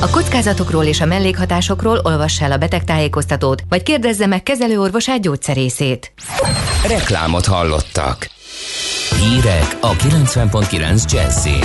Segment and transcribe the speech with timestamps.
[0.00, 6.12] A kockázatokról és a mellékhatásokról olvassa el a betegtájékoztatót, vagy kérdezze meg kezelőorvosát gyógyszerészét.
[6.88, 8.28] Reklámot hallottak.
[9.20, 11.64] Hírek a 90.9 Jazzin.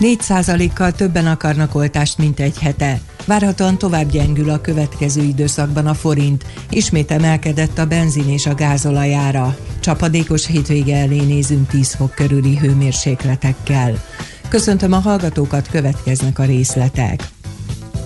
[0.00, 3.00] 4%-kal többen akarnak oltást, mint egy hete.
[3.26, 6.44] Várhatóan tovább gyengül a következő időszakban a forint.
[6.70, 9.56] Ismét emelkedett a benzin és a gázolajára.
[9.80, 14.02] Csapadékos hétvége elé nézünk 10 fok körüli hőmérsékletekkel.
[14.48, 17.28] Köszöntöm a hallgatókat, következnek a részletek.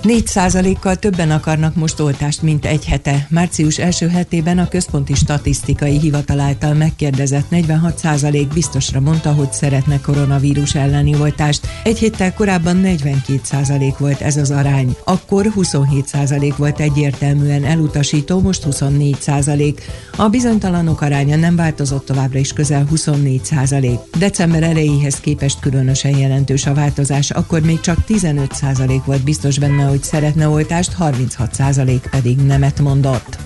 [0.08, 3.26] 4%-kal többen akarnak most oltást, mint egy hete.
[3.30, 10.74] Március első hetében a Központi Statisztikai Hivatal által megkérdezett 46% biztosra mondta, hogy szeretne koronavírus
[10.74, 11.66] elleni oltást.
[11.84, 14.96] Egy héttel korábban 42% volt ez az arány.
[15.04, 19.78] Akkor 27% volt egyértelműen elutasító, most 24%.
[20.16, 23.98] A bizonytalanok aránya nem változott továbbra is közel 24%.
[24.18, 29.97] December elejéhez képest különösen jelentős a változás, akkor még csak 15% volt biztos benne, hogy
[30.04, 33.38] szeretne oltást, 36% pedig nemet mondott.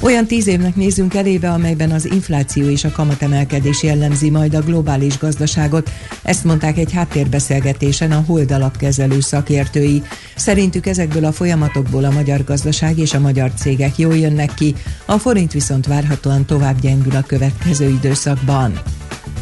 [0.00, 5.18] Olyan tíz évnek nézünk elébe, amelyben az infláció és a kamatemelkedés jellemzi majd a globális
[5.18, 5.90] gazdaságot.
[6.22, 10.02] Ezt mondták egy háttérbeszélgetésen a Hold alapkezelő szakértői.
[10.36, 14.74] Szerintük ezekből a folyamatokból a magyar gazdaság és a magyar cégek jól jönnek ki,
[15.04, 18.80] a forint viszont várhatóan tovább gyengül a következő időszakban.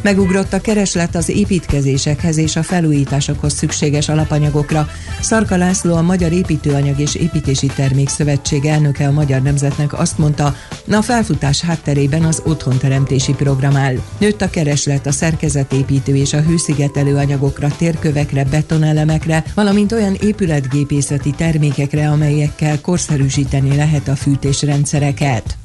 [0.02, 4.88] Megugrott a kereslet az építkezésekhez és a felújításokhoz szükséges alapanyagokra.
[5.20, 10.54] Szarka László, a Magyar Építőanyag és Építési Termék Szövetség elnöke a Magyar Nemzetnek azt mondta,
[10.90, 13.96] a felfutás hátterében az otthonteremtési program áll.
[14.18, 22.10] Nőtt a kereslet a szerkezetépítő és a hőszigetelő anyagokra, térkövekre, betonelemekre, valamint olyan épületgépészeti termékekre,
[22.10, 25.56] amelyekkel korszerűsíteni lehet a fűtésrendszereket.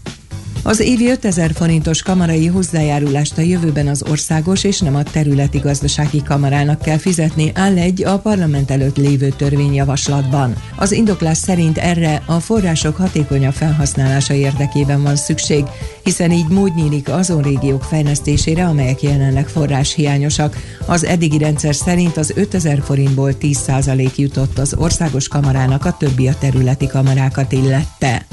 [0.63, 6.23] Az évi 5000 forintos kamarai hozzájárulást a jövőben az országos és nem a területi gazdasági
[6.23, 10.55] kamarának kell fizetni, áll egy a parlament előtt lévő törvényjavaslatban.
[10.75, 15.63] Az indoklás szerint erre a források hatékonyabb felhasználása érdekében van szükség,
[16.03, 20.57] hiszen így mód nyílik azon régiók fejlesztésére, amelyek jelenleg forráshiányosak.
[20.85, 26.35] Az eddigi rendszer szerint az 5000 forintból 10% jutott az országos kamarának, a többi a
[26.39, 28.25] területi kamarákat illette.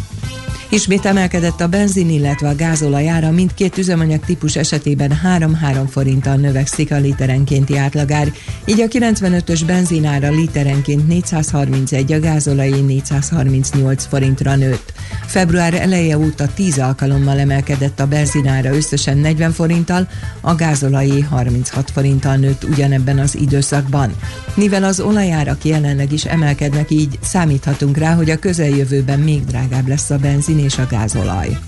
[0.69, 6.93] Ismét emelkedett a benzin, illetve a gázolaj ára, mindkét üzemanyag típus esetében 3-3 forinttal növekszik
[6.93, 8.32] a literenkénti átlagár,
[8.65, 14.93] így a 95-ös benzinára literenként 431, a gázolaj 438 forintra nőtt.
[15.26, 20.09] Február eleje óta 10 alkalommal emelkedett a benzinára összesen 40 forinttal,
[20.41, 24.15] a gázolajé 36 forinttal nőtt ugyanebben az időszakban.
[24.55, 30.10] Mivel az olajárak jelenleg is emelkednek, így számíthatunk rá, hogy a közeljövőben még drágább lesz
[30.10, 31.59] a benzin és a gázolaj.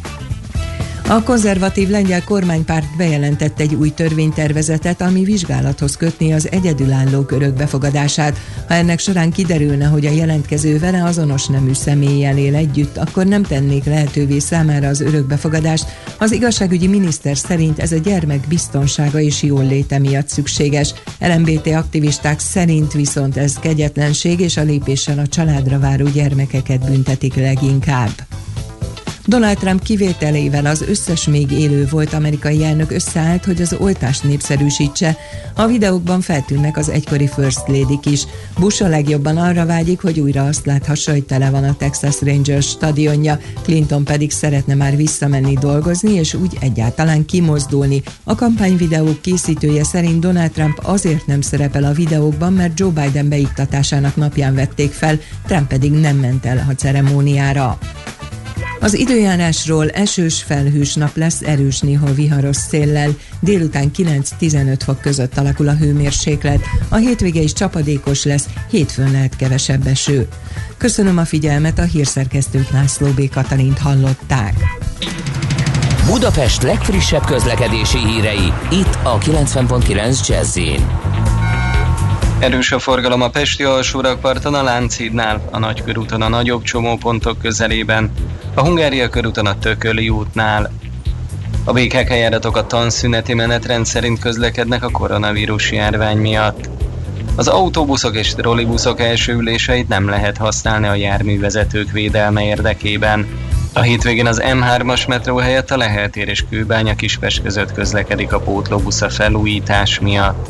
[1.11, 8.39] A konzervatív lengyel kormánypárt bejelentett egy új törvénytervezetet, ami vizsgálathoz kötni az egyedülállók örökbefogadását.
[8.69, 13.43] Ha ennek során kiderülne, hogy a jelentkező vele azonos nemű személlyel él együtt, akkor nem
[13.43, 15.87] tennék lehetővé számára az örökbefogadást.
[16.19, 20.95] Az igazságügyi miniszter szerint ez a gyermek biztonsága és jól léte miatt szükséges.
[21.21, 28.13] LMBT aktivisták szerint viszont ez kegyetlenség és a lépéssel a családra váró gyermekeket büntetik leginkább.
[29.29, 35.17] Donald Trump kivételével az összes még élő volt amerikai elnök összeállt, hogy az oltást népszerűsítse.
[35.55, 38.23] A videókban feltűnnek az egykori First lady is.
[38.59, 42.67] Bush a legjobban arra vágyik, hogy újra azt láthassa, hogy tele van a Texas Rangers
[42.67, 48.03] stadionja, Clinton pedig szeretne már visszamenni dolgozni, és úgy egyáltalán kimozdulni.
[48.25, 54.17] A kampányvideók készítője szerint Donald Trump azért nem szerepel a videókban, mert Joe Biden beiktatásának
[54.17, 57.79] napján vették fel, Trump pedig nem ment el a ceremóniára.
[58.81, 65.69] Az időjárásról esős felhős nap lesz erős néha viharos széllel, délután 9-15 fok között alakul
[65.69, 70.29] a hőmérséklet, a hétvége is csapadékos lesz, hétfőn lehet kevesebb eső.
[70.77, 73.29] Köszönöm a figyelmet, a hírszerkesztőt László B.
[73.29, 74.55] Katalint hallották.
[76.07, 80.57] Budapest legfrissebb közlekedési hírei, itt a 90.9 jazz
[82.39, 88.13] Erős a forgalom a Pesti alsórakparton, a Lánchídnál, a Nagykörúton a nagyobb csomópontok közelében,
[88.55, 90.73] a Hungária körúton a Tököli útnál.
[91.65, 96.69] A békák helyáratok a tanszüneti menetrend szerint közlekednek a koronavírus járvány miatt.
[97.37, 103.27] Az autóbuszok és trollibuszok első üléseit nem lehet használni a járművezetők védelme érdekében.
[103.73, 108.41] A hétvégén az M3-as metró helyett a Lehel tér és Kőbánya Kispest között közlekedik a
[108.41, 110.49] pótlóbusz a felújítás miatt.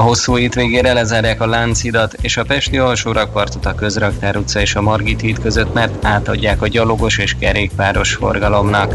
[0.00, 4.80] A hosszú hétvégére lezárják a Lánchidat és a Pesti alsórakpartot a Közraktár utca és a
[4.80, 8.94] Margit híd között, mert átadják a gyalogos és kerékpáros forgalomnak.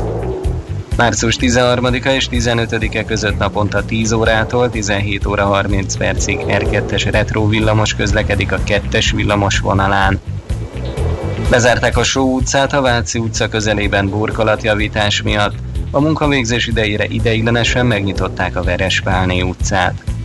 [0.97, 7.93] Március 13-a és 15-e között naponta 10 órától 17 óra 30 percig R2-es retro villamos
[7.93, 10.19] közlekedik a 2-es villamos vonalán.
[11.49, 15.55] Bezárták a Só utcát a Váci utca közelében burkolatjavítás miatt.
[15.91, 20.03] A munkavégzés idejére ideiglenesen megnyitották a Verespálné utcát.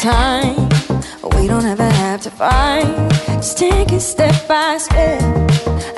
[0.00, 0.56] Time.
[1.36, 3.10] We don't ever have to fight.
[3.36, 5.20] Just take it step by step.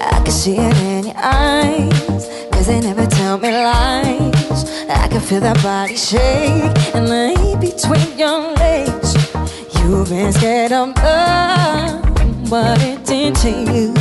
[0.00, 2.26] I can see it in your eyes.
[2.50, 4.64] Cause they never tell me lies.
[4.90, 9.14] I can feel that body shake and lay between your legs.
[9.78, 12.02] You've been scared of love,
[12.50, 13.94] but it did to you.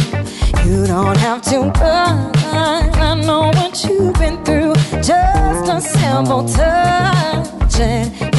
[0.66, 2.32] You don't have to run.
[2.54, 4.74] I know what you've been through.
[5.04, 8.31] Just a simple touch and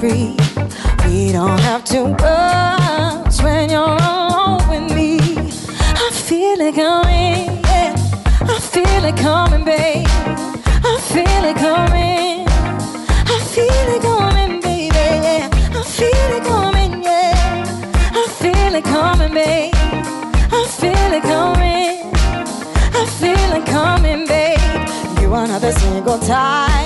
[0.00, 0.36] free.
[1.06, 5.18] We don't have to rush when you're alone with me.
[5.20, 7.94] I feel it coming, yeah.
[8.40, 10.06] I feel it coming, babe.
[10.84, 12.46] I feel it coming.
[13.34, 14.94] I feel it coming, baby.
[14.94, 15.48] Yeah.
[15.74, 17.64] I feel it coming, yeah.
[18.14, 19.74] I feel it coming, babe.
[20.52, 22.14] I feel it coming.
[23.00, 25.20] I feel it coming, babe.
[25.20, 26.85] You another single time.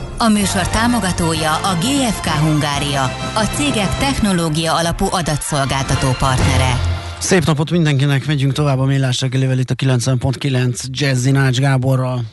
[0.23, 3.03] A műsor támogatója a GFK Hungária,
[3.35, 6.79] a cégek technológia alapú adatszolgáltató partnere.
[7.19, 12.23] Szép napot mindenkinek, megyünk tovább a millás reggelivel itt a 90.9 Jazzy Nács Gáborral.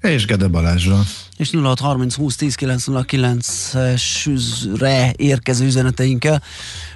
[0.00, 1.04] És Gede Balázsral.
[1.36, 6.42] És 0630 20 10 909-re érkező üzeneteinkkel.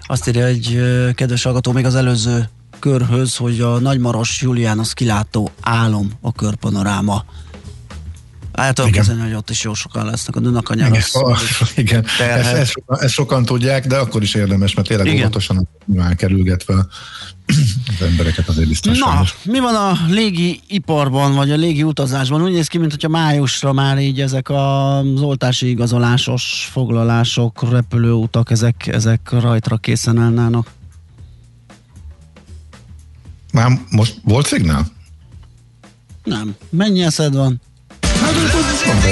[0.00, 0.80] Azt írja egy
[1.14, 7.24] kedves hallgató még az előző körhöz, hogy a Nagymaros Julián kilátó álom a körpanoráma.
[8.54, 8.90] Igen.
[8.90, 10.88] kezdeni, hogy ott is jó sokan lesznek a Dunakanyar.
[10.88, 11.40] Igen, ah,
[11.76, 12.04] igen.
[12.18, 15.18] Ezt, ezt, sokan, ezt sokan tudják, de akkor is érdemes, mert tényleg Igen.
[15.18, 16.86] óvatosan már kerülgetve
[17.46, 18.98] az embereket azért biztos.
[18.98, 19.36] Na, sajnos.
[19.44, 22.42] mi van a légi iparban, vagy a légi utazásban?
[22.42, 29.30] Úgy néz ki, mintha májusra már így ezek az oltási igazolásos foglalások, repülőutak, ezek, ezek
[29.30, 30.70] rajtra készen állnának.
[33.52, 34.86] Már most volt szignál?
[36.24, 36.54] Nem.
[36.70, 37.60] Mennyi eszed van?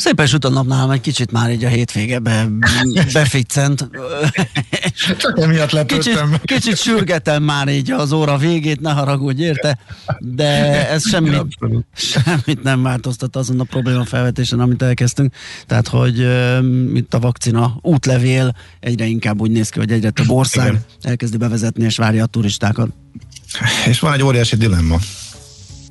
[0.00, 2.48] Szépen süt a napnál, egy kicsit már így a hétvége be,
[3.12, 3.88] beficcent.
[5.18, 6.30] Csak emiatt lepődtem.
[6.30, 9.78] Kicsit, kicsit sürgetem már így az óra végét, ne haragudj érte,
[10.18, 11.42] de ez semmit,
[11.92, 15.34] semmit nem változtat azon a probléma felvetésen, amit elkezdtünk.
[15.66, 16.18] Tehát, hogy
[16.94, 20.84] itt a vakcina útlevél egyre inkább úgy néz ki, hogy egyre több ország Igen.
[21.02, 22.88] elkezdi bevezetni és várja a turistákat.
[23.86, 24.98] És van egy óriási dilemma.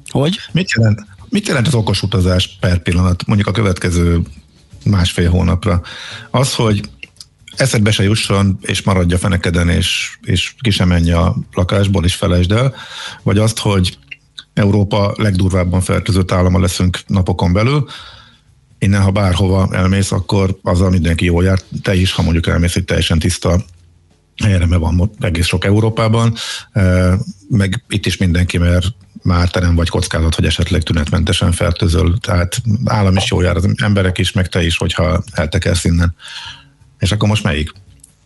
[0.10, 0.40] Hogy?
[0.52, 4.22] Mit jelent, Mit jelent az okos utazás per pillanat, mondjuk a következő
[4.86, 5.82] másfél hónapra?
[6.30, 6.90] Az, hogy
[7.56, 12.52] eszedbe se jusson, és maradja fenekeden, és, és ki sem menj a lakásból, és felejtsd
[12.52, 12.74] el,
[13.24, 13.98] vagy azt, hogy
[14.54, 17.88] Európa legdurvábban fertőzött állama leszünk napokon belül,
[18.80, 22.86] innen, ha bárhova elmész, akkor azzal mindenki jól jár, te is, ha mondjuk elmész egy
[22.86, 23.64] teljesen tiszta
[24.44, 26.36] helyre, mert van egész sok Európában,
[27.50, 28.88] meg itt is mindenki, mert
[29.22, 32.18] már te nem vagy kockázat, hogy esetleg tünetmentesen fertőzöl.
[32.18, 36.16] Tehát állam is jól jár, az emberek is, meg te is, hogyha eltekersz innen.
[37.00, 37.72] És akkor most melyik?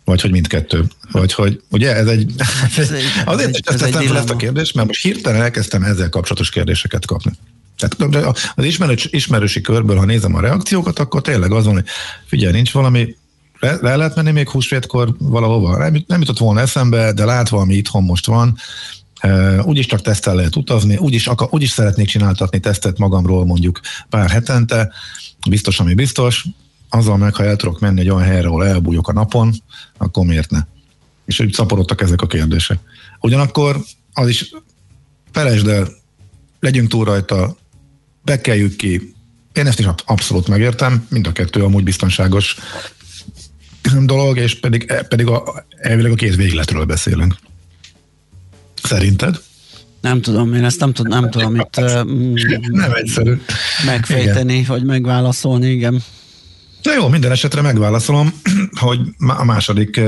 [0.04, 0.84] Vagy hogy mindkettő?
[1.12, 2.32] Vagy hogy, ugye ez egy...
[2.76, 6.50] Ez egy azért is teszem fel ezt a kérdést, mert most hirtelen elkezdtem ezzel kapcsolatos
[6.50, 7.32] kérdéseket kapni.
[7.78, 11.84] Tehát az ismerős, ismerősi körből, ha nézem a reakciókat, akkor tényleg azon, hogy
[12.26, 13.16] figyelj, nincs valami,
[13.58, 15.76] le, le lehet menni még húsvétkor valahova.
[15.76, 18.56] Nem, nem jutott volna eszembe, de látva, ami itthon most van,
[19.62, 24.92] úgyis csak tesztel lehet utazni, úgyis, úgyis szeretnék csináltatni tesztet magamról mondjuk pár hetente,
[25.48, 26.44] biztos, ami biztos,
[26.88, 29.54] azzal meg, ha el tudok menni egy olyan helyre, ahol elbújok a napon,
[29.98, 30.60] akkor miért ne?
[31.24, 32.78] És úgy szaporodtak ezek a kérdések.
[33.20, 33.80] Ugyanakkor
[34.12, 34.50] az is
[35.32, 35.88] felejtsd el,
[36.60, 37.56] legyünk túl rajta,
[38.22, 39.14] bekeljük ki.
[39.52, 42.56] Én ezt is abszolút megértem, mind a kettő amúgy biztonságos
[44.02, 47.36] dolog, és pedig, pedig a, elvileg a két végletről beszélünk.
[48.84, 49.40] Szerinted?
[50.00, 51.76] Nem tudom, én ezt nem, tud, nem tudom itt
[52.70, 53.40] nem egyszerű.
[53.86, 54.64] megfejteni, igen.
[54.66, 56.02] vagy megválaszolni, igen.
[56.82, 58.40] Na jó, minden esetre megválaszolom,
[58.80, 60.00] hogy a második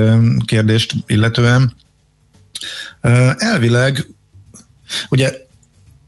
[0.44, 1.76] kérdést illetően.
[3.36, 4.06] Elvileg,
[5.08, 5.32] ugye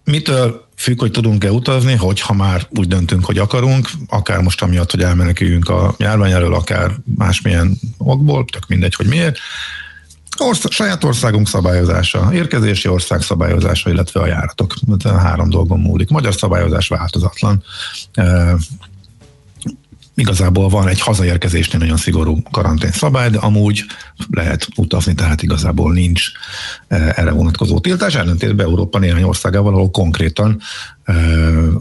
[0.05, 5.03] mitől függ, hogy tudunk-e utazni, hogyha már úgy döntünk, hogy akarunk, akár most amiatt, hogy
[5.03, 9.39] elmeneküljünk a járvány elől, akár másmilyen okból, tök mindegy, hogy miért.
[10.37, 14.75] Ország, saját országunk szabályozása, érkezési ország szabályozása, illetve a járatok.
[15.05, 16.11] A három dolgon múlik.
[16.11, 17.63] Magyar szabályozás változatlan.
[20.19, 23.85] Igazából van egy hazaérkezésnél nagyon szigorú karantén szabály, de amúgy
[24.31, 26.27] lehet utazni, tehát igazából nincs
[26.89, 28.15] erre vonatkozó tiltás.
[28.15, 30.61] Ellentétben Európa néhány országával, ahol konkrétan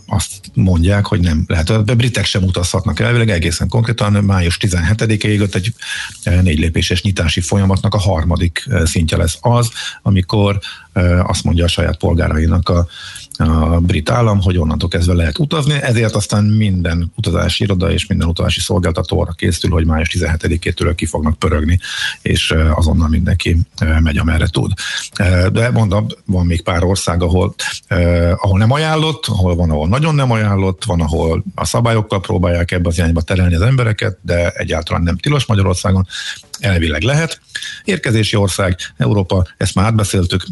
[0.06, 1.70] azt mondják, hogy nem lehet.
[1.70, 5.74] A britek sem utazhatnak elvileg, egészen konkrétan május 17-ig egy
[6.24, 9.70] négy lépéses nyitási folyamatnak a harmadik szintje lesz az,
[10.02, 10.60] amikor
[11.24, 12.88] azt mondja a saját polgárainak a
[13.38, 18.28] a brit állam, hogy onnantól kezdve lehet utazni, ezért aztán minden utazási iroda és minden
[18.28, 21.80] utazási szolgáltató arra készül, hogy május 17-től ki fognak pörögni,
[22.22, 23.58] és azonnal mindenki
[24.00, 24.72] megy, amerre tud.
[25.52, 27.56] De mondom, van még pár ország, ahol,
[28.36, 32.88] ahol nem ajánlott, ahol van, ahol nagyon nem ajánlott, van, ahol a szabályokkal próbálják ebbe
[32.88, 36.08] az irányba terelni az embereket, de egyáltalán nem tilos Magyarországon,
[36.60, 37.42] elvileg lehet.
[37.84, 40.46] Érkezési ország, Európa, ezt már átbeszéltük,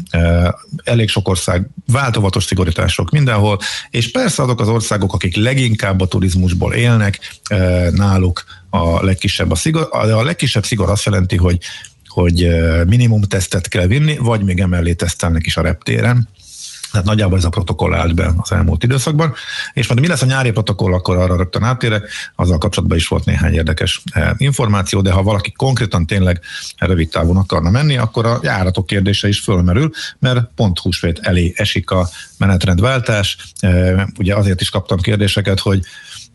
[0.84, 2.44] elég sok ország, változatos
[2.76, 3.58] szigorítások mindenhol,
[3.90, 7.18] és persze azok az országok, akik leginkább a turizmusból élnek,
[7.90, 11.58] náluk a legkisebb a szigor, a legkisebb szigor azt jelenti, hogy
[12.06, 12.48] hogy
[12.86, 16.28] minimum tesztet kell vinni, vagy még emellé tesztelnek is a reptéren,
[16.96, 19.34] tehát nagyjából ez a protokoll állt be az elmúlt időszakban.
[19.72, 22.08] És majd mi lesz a nyári protokoll, akkor arra rögtön átérek.
[22.34, 26.40] Azzal kapcsolatban is volt néhány érdekes eh, információ, de ha valaki konkrétan tényleg
[26.76, 31.90] rövid távon akarna menni, akkor a járatok kérdése is fölmerül, mert pont húsvét elé esik
[31.90, 33.38] a menetrendváltás.
[33.60, 35.80] Eh, ugye azért is kaptam kérdéseket, hogy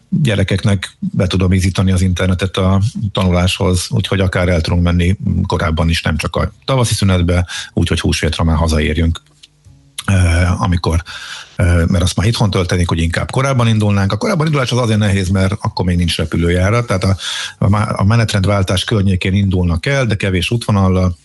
[0.10, 6.02] gyerekeknek be tudom ízítani az internetet a tanuláshoz, úgyhogy akár el tudunk menni korábban is,
[6.02, 9.22] nem csak a tavaszi szünetbe, úgyhogy húsvétra már hazaérjünk
[10.58, 11.04] amikor,
[11.56, 14.12] mert azt már itthon töltenik, hogy inkább korábban indulnánk.
[14.12, 17.16] A korábban indulás az azért nehéz, mert akkor még nincs repülőjára, tehát a,
[17.96, 21.18] a menetrendváltás környékén indulnak el, de kevés útvonallal.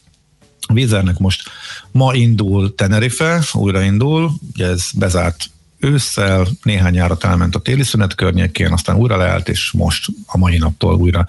[0.72, 1.48] Vízernek most
[1.90, 5.44] ma indul Tenerife, újra indul, ugye ez bezárt
[5.78, 10.58] ősszel, néhány járat elment a téli szünet környékén, aztán újra leállt, és most a mai
[10.58, 11.26] naptól újra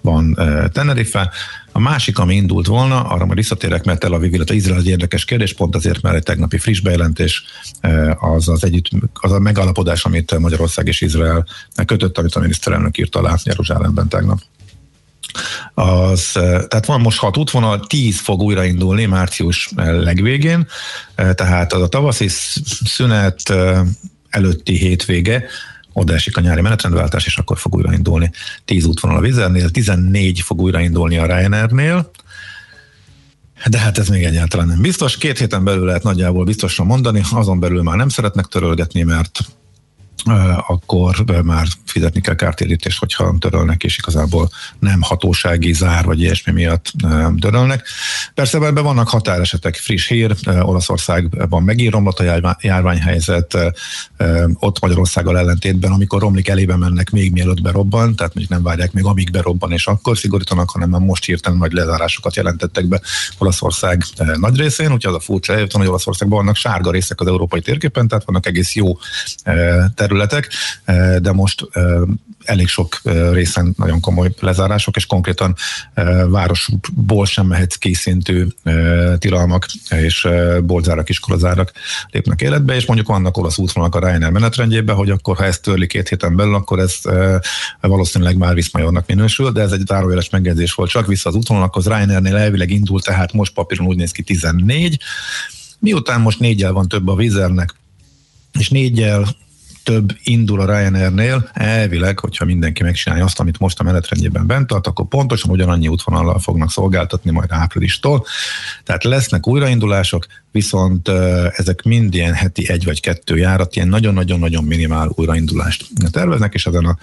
[0.00, 0.38] van
[0.72, 1.30] Tenerife.
[1.76, 5.24] A másik, ami indult volna, arra majd visszatérek, mert Tel Aviv, illetve Izrael egy érdekes
[5.24, 7.44] kérdés, pont azért, mert egy tegnapi friss bejelentés
[8.18, 11.46] az az, együtt, az a megállapodás, amit Magyarország és Izrael
[11.86, 14.38] kötött, amit a miniszterelnök írt alá Jeruzsálemben tegnap.
[15.74, 20.66] Az, tehát van most hat útvonal, tíz fog újraindulni március legvégén,
[21.14, 22.28] tehát az a tavaszi
[22.84, 23.54] szünet
[24.28, 25.44] előtti hétvége,
[25.96, 28.30] oda esik a nyári menetrendváltás, és akkor fog újraindulni
[28.64, 32.10] 10 útvonal a Vizernél, 14 fog újraindulni a Ryanairnél,
[33.66, 35.16] de hát ez még egyáltalán nem biztos.
[35.16, 39.40] Két héten belül lehet nagyjából biztosra mondani, azon belül már nem szeretnek törölgetni, mert
[40.66, 46.92] akkor már fizetni kell kártérítést, hogyha törölnek, és igazából nem hatósági zár vagy ilyesmi miatt
[47.40, 47.86] törölnek.
[48.34, 53.58] Persze ebben vannak határesetek, friss hír, Olaszországban megint romlott a járványhelyzet,
[54.54, 59.04] ott Magyarországgal ellentétben, amikor romlik elébe mennek még mielőtt berobban, tehát még nem várják még
[59.04, 63.00] amíg berobban, és akkor szigorítanak, hanem most hirtelen nagy lezárásokat jelentettek be
[63.38, 64.02] Olaszország
[64.34, 68.24] nagy részén, úgyhogy az a furcsa hogy Olaszországban vannak sárga részek az európai térképen, tehát
[68.24, 68.98] vannak egész jó
[70.06, 70.48] területek,
[71.18, 71.68] de most
[72.44, 73.00] elég sok
[73.32, 75.54] részen nagyon komoly lezárások, és konkrétan
[76.28, 78.54] városból sem mehetsz készintő
[79.18, 80.28] tilalmak, és
[80.62, 81.72] boltzárak, iskolazárak
[82.10, 85.86] lépnek életbe, és mondjuk vannak olasz útvonalak a Ryanair menetrendjében, hogy akkor ha ezt törli
[85.86, 86.94] két héten belül, akkor ez
[87.80, 91.86] valószínűleg már Viszmajornak minősül, de ez egy zárójeles megjegyzés volt csak vissza az útvonalakhoz.
[91.86, 95.00] Ryanairnél elvileg indult, tehát most papíron úgy néz ki 14,
[95.78, 97.74] Miután most négyel van több a Vizernek,
[98.58, 99.36] és négyel
[99.86, 104.86] több indul a Ryanairnél, elvileg, hogyha mindenki megcsinálja azt, amit most a menetrendjében bent tart,
[104.86, 108.24] akkor pontosan ugyanannyi útvonallal fognak szolgáltatni majd áprilistól.
[108.84, 111.08] Tehát lesznek újraindulások, viszont
[111.52, 116.84] ezek mind ilyen heti egy vagy kettő járat, ilyen nagyon-nagyon-nagyon minimál újraindulást terveznek, és ezen
[116.84, 116.96] a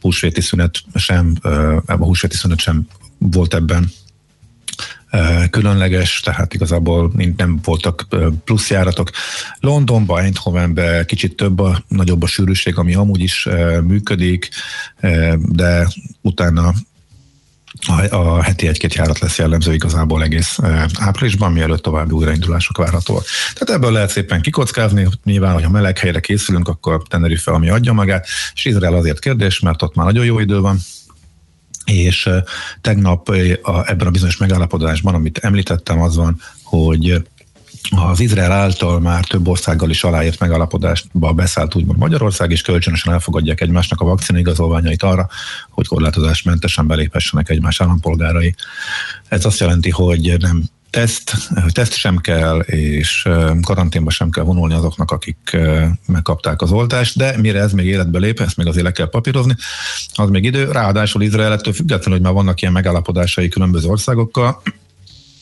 [0.00, 1.34] húsvéti szünet sem,
[1.86, 2.86] a húsvéti szünet sem
[3.18, 3.90] volt ebben
[5.50, 8.06] különleges, tehát igazából nem voltak
[8.44, 9.10] pluszjáratok.
[9.60, 13.48] Londonba, Eindhovenbe kicsit több a, nagyobb a sűrűség, ami amúgy is
[13.82, 14.48] működik,
[15.38, 15.88] de
[16.20, 16.72] utána
[18.10, 20.58] a, heti egy-két járat lesz jellemző igazából egész
[20.98, 23.24] áprilisban, mielőtt további újraindulások várhatóak.
[23.54, 27.92] Tehát ebből lehet szépen kikockázni, nyilván, hogy a meleg helyre készülünk, akkor Tenerife, ami adja
[27.92, 30.78] magát, és Izrael azért kérdés, mert ott már nagyon jó idő van,
[31.84, 32.30] és
[32.80, 33.28] tegnap
[33.62, 37.22] a, ebben a bizonyos megállapodásban, amit említettem, az van, hogy
[37.90, 43.60] az Izrael által már több országgal is aláírt megállapodásba beszállt úgymond Magyarország, és kölcsönösen elfogadják
[43.60, 45.28] egymásnak a vakcina igazolványait arra,
[45.70, 48.54] hogy korlátozásmentesen beléphessenek egymás állampolgárai.
[49.28, 51.36] Ez azt jelenti, hogy nem teszt,
[51.72, 53.28] teszt sem kell, és
[53.62, 55.56] karanténba sem kell vonulni azoknak, akik
[56.06, 59.54] megkapták az oltást, de mire ez még életbe lép, ezt még azért le kell papírozni,
[60.14, 60.70] az még idő.
[60.70, 64.62] Ráadásul Izrael ettől függetlenül, hogy már vannak ilyen megállapodásai különböző országokkal,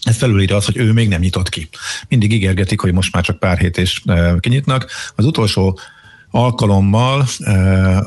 [0.02, 1.68] ez felülírja az, hogy ő még nem nyitott ki.
[2.08, 4.02] Mindig ígérgetik, hogy most már csak pár hét és
[4.40, 4.90] kinyitnak.
[5.14, 5.78] Az utolsó
[6.30, 7.26] alkalommal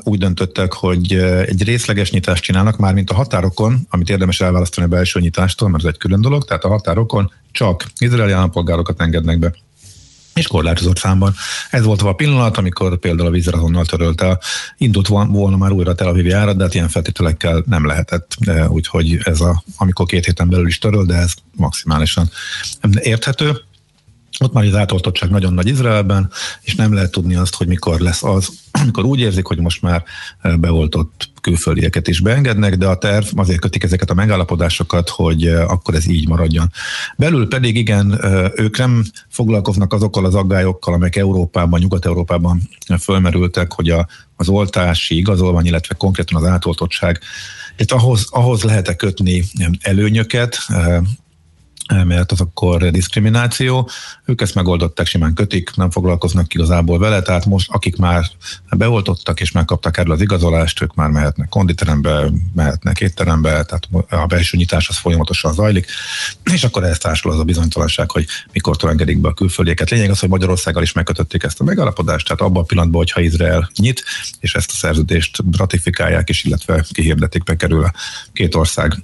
[0.04, 1.14] úgy döntöttek, hogy
[1.46, 5.84] egy részleges nyitást csinálnak, már mint a határokon, amit érdemes elválasztani a belső nyitástól, mert
[5.84, 9.54] ez egy külön dolog, tehát a határokon csak izraeli állampolgárokat engednek be
[10.34, 11.34] és korlátozott számban.
[11.70, 14.40] Ez volt a pillanat, amikor például a vízre azonnal törölte,
[14.78, 18.36] indult volna már újra a Tel Aviv járat, de hát ilyen feltételekkel nem lehetett,
[18.68, 22.30] úgyhogy ez a, amikor két héten belül is töröl, de ez maximálisan
[23.00, 23.62] érthető.
[24.42, 28.24] Ott már az átoltottság nagyon nagy Izraelben, és nem lehet tudni azt, hogy mikor lesz
[28.24, 28.50] az,
[28.82, 30.04] amikor úgy érzik, hogy most már
[30.60, 36.08] beoltott külföldieket is beengednek, de a terv azért kötik ezeket a megállapodásokat, hogy akkor ez
[36.08, 36.72] így maradjon.
[37.18, 38.20] Belül pedig igen,
[38.56, 42.62] ők nem foglalkoznak azokkal az aggályokkal, amelyek Európában, Nyugat-Európában
[43.00, 47.20] fölmerültek, hogy a, az oltási igazolvány, illetve konkrétan az átoltottság
[47.78, 49.44] itt ahhoz, ahhoz lehet-e kötni
[49.82, 50.58] előnyöket,
[52.06, 53.90] mert az akkor diszkrimináció.
[54.26, 58.26] Ők ezt megoldották, simán kötik, nem foglalkoznak igazából vele, tehát most akik már
[58.78, 64.58] beoltottak és megkaptak erről az igazolást, ők már mehetnek konditerembe, mehetnek étterembe, tehát a belső
[64.58, 65.86] nyitás az folyamatosan zajlik,
[66.52, 69.90] és akkor ehhez társul az a bizonytalanság, hogy mikor engedik be a külföldieket.
[69.90, 73.70] Lényeg az, hogy Magyarországgal is megkötötték ezt a megállapodást, tehát abban a pillanatban, hogyha Izrael
[73.76, 74.04] nyit,
[74.40, 77.94] és ezt a szerződést ratifikálják, és illetve kihirdetik, bekerül a
[78.34, 79.04] két ország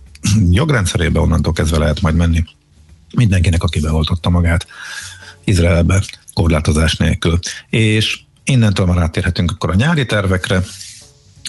[0.49, 2.43] jogrendszerébe, onnantól kezdve lehet majd menni
[3.15, 4.67] mindenkinek, aki beoltotta magát
[5.43, 6.01] Izraelbe
[6.33, 7.39] korlátozás nélkül.
[7.69, 10.61] És innentől már átérhetünk akkor a nyári tervekre.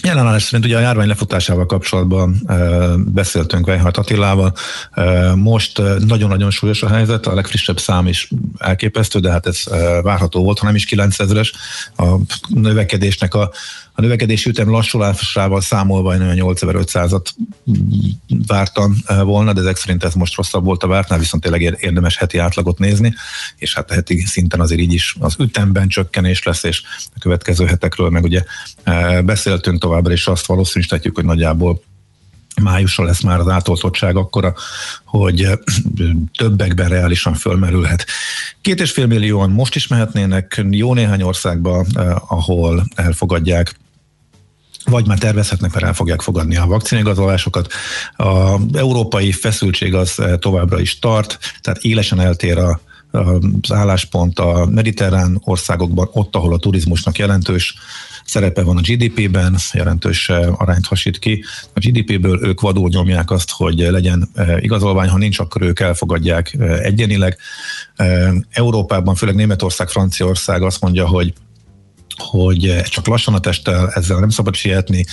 [0.03, 2.57] Jelenállás szerint ugye a járvány lefutásával kapcsolatban e,
[2.97, 4.53] beszéltünk Weinhardt Attilával.
[4.91, 10.01] E, most nagyon-nagyon súlyos a helyzet, a legfrissebb szám is elképesztő, de hát ez e,
[10.01, 11.51] várható volt, ha nem is 9000-es.
[11.97, 12.15] A
[12.47, 13.51] növekedésnek a
[13.99, 17.25] a növekedési ütem lassulásával számolva én olyan 8500-at
[18.47, 22.37] vártam volna, de ezek szerint ez most rosszabb volt a vártnál, viszont tényleg érdemes heti
[22.37, 23.13] átlagot nézni,
[23.57, 26.81] és hát a heti szinten azért így is az ütemben csökkenés lesz, és
[27.15, 28.43] a következő hetekről meg ugye
[29.25, 31.81] beszéltünk továbbra, és azt valószínűsíthetjük, hogy nagyjából
[32.61, 34.53] májusra lesz már az átoltottság akkora,
[35.03, 35.47] hogy
[36.37, 38.05] többekben reálisan fölmerülhet.
[38.61, 41.85] Két és fél millióan most is mehetnének jó néhány országba,
[42.27, 43.75] ahol elfogadják
[44.85, 47.73] vagy már tervezhetnek, mert el fogják fogadni a vakcinigazolásokat.
[48.15, 52.79] A európai feszültség az továbbra is tart, tehát élesen eltér a
[53.11, 57.75] az álláspont a mediterrán országokban, ott, ahol a turizmusnak jelentős
[58.25, 61.43] szerepe van a GDP-ben, jelentős eh, arányt hasít ki.
[61.73, 66.55] A GDP-ből ők vadul nyomják azt, hogy legyen eh, igazolvány, ha nincs, akkor ők elfogadják
[66.59, 67.37] eh, egyenileg.
[68.51, 71.33] Európában, főleg Németország, Franciaország azt mondja, hogy
[72.21, 75.05] hogy csak lassan a testtel, ezzel nem szabad sietni,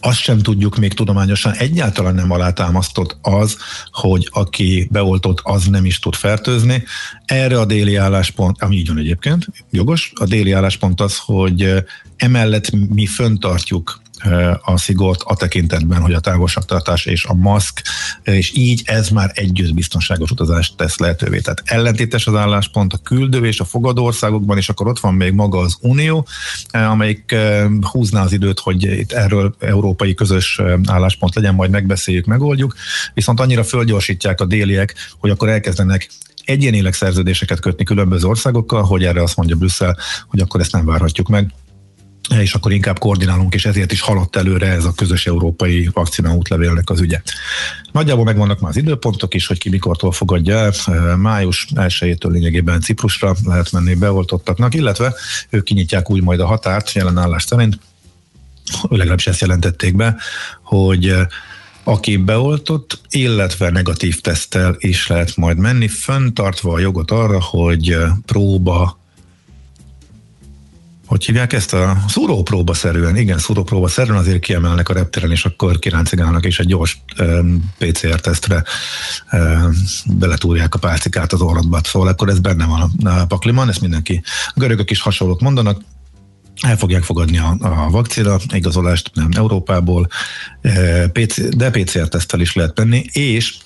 [0.00, 3.56] azt sem tudjuk még tudományosan, egyáltalán nem alátámasztott az,
[3.90, 6.84] hogy aki beoltott, az nem is tud fertőzni.
[7.24, 11.84] Erre a déli álláspont, ami így van egyébként, jogos, a déli álláspont az, hogy
[12.16, 14.00] emellett mi föntartjuk
[14.62, 17.82] a szigort a tekintetben, hogy a távolságtartás és a maszk,
[18.22, 21.40] és így ez már együtt biztonságos utazást tesz lehetővé.
[21.40, 25.32] Tehát ellentétes az álláspont a küldő és a fogadó országokban, és akkor ott van még
[25.32, 26.26] maga az Unió,
[26.70, 27.36] amelyik
[27.80, 32.74] húzná az időt, hogy itt erről európai közös álláspont legyen, majd megbeszéljük, megoldjuk,
[33.14, 36.08] viszont annyira fölgyorsítják a déliek, hogy akkor elkezdenek
[36.44, 41.28] egyénileg szerződéseket kötni különböző országokkal, hogy erre azt mondja Brüsszel, hogy akkor ezt nem várhatjuk
[41.28, 41.52] meg
[42.28, 46.90] és akkor inkább koordinálunk, és ezért is haladt előre ez a közös európai vakcina útlevélnek
[46.90, 47.20] az ügye.
[47.92, 50.72] Nagyjából megvannak már az időpontok is, hogy ki mikortól fogadja el.
[51.16, 55.14] Május 1-től lényegében Ciprusra lehet menni beoltottaknak, illetve
[55.50, 57.78] ők kinyitják úgy majd a határt jelenállás szerint,
[58.88, 60.16] legalábbis ezt jelentették be,
[60.62, 61.14] hogy
[61.84, 68.98] aki beoltott, illetve negatív tesztel is lehet majd menni, föntartva a jogot arra, hogy próba
[71.08, 71.72] hogy hívják ezt?
[71.72, 76.66] A szúrópróba szerűen, igen, szúrópróba szerűen azért kiemelnek a repteren, és akkor kiráncigálnak, és egy
[76.66, 78.62] gyors um, PCR-tesztre
[79.32, 79.72] um,
[80.06, 84.52] beletúrják a pálcikát az orrodba, szóval akkor ez benne van a, pakliman, ezt mindenki, a
[84.54, 85.80] görögök is hasonlót mondanak,
[86.60, 90.08] el fogják fogadni a, a vakcina igazolást nem Európából,
[91.12, 93.56] PC, de PCR-tesztel is lehet menni, és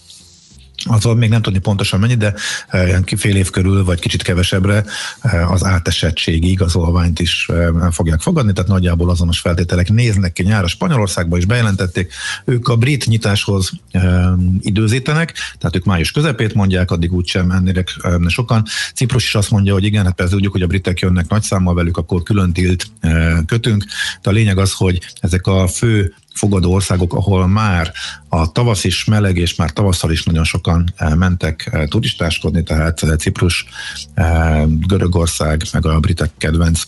[0.85, 2.35] azon még nem tudni pontosan mennyi, de
[2.69, 4.85] e, ilyen fél év körül, vagy kicsit kevesebbre
[5.21, 10.67] e, az átesettségi igazolványt is e, fogják fogadni, tehát nagyjából azonos feltételek néznek ki nyára.
[10.67, 12.13] Spanyolországban is bejelentették,
[12.45, 13.71] ők a brit nyitáshoz
[14.61, 17.89] időzítenek, tehát ők május közepét mondják, addig úgysem ennének
[18.27, 18.63] sokan.
[18.95, 21.75] Ciprus is azt mondja, hogy igen, hát persze tudjuk, hogy a britek jönnek nagy számmal
[21.75, 22.87] velük, akkor külön tilt
[23.47, 23.85] kötünk.
[24.23, 27.93] De a lényeg az, hogy ezek a fő fogadó országok, ahol már
[28.29, 33.03] a tavasz is meleg, és már tavasszal is nagyon sokan eh, mentek eh, turistáskodni, tehát
[33.03, 33.67] eh, Ciprus,
[34.67, 36.83] Görögország, meg a britek kedvenc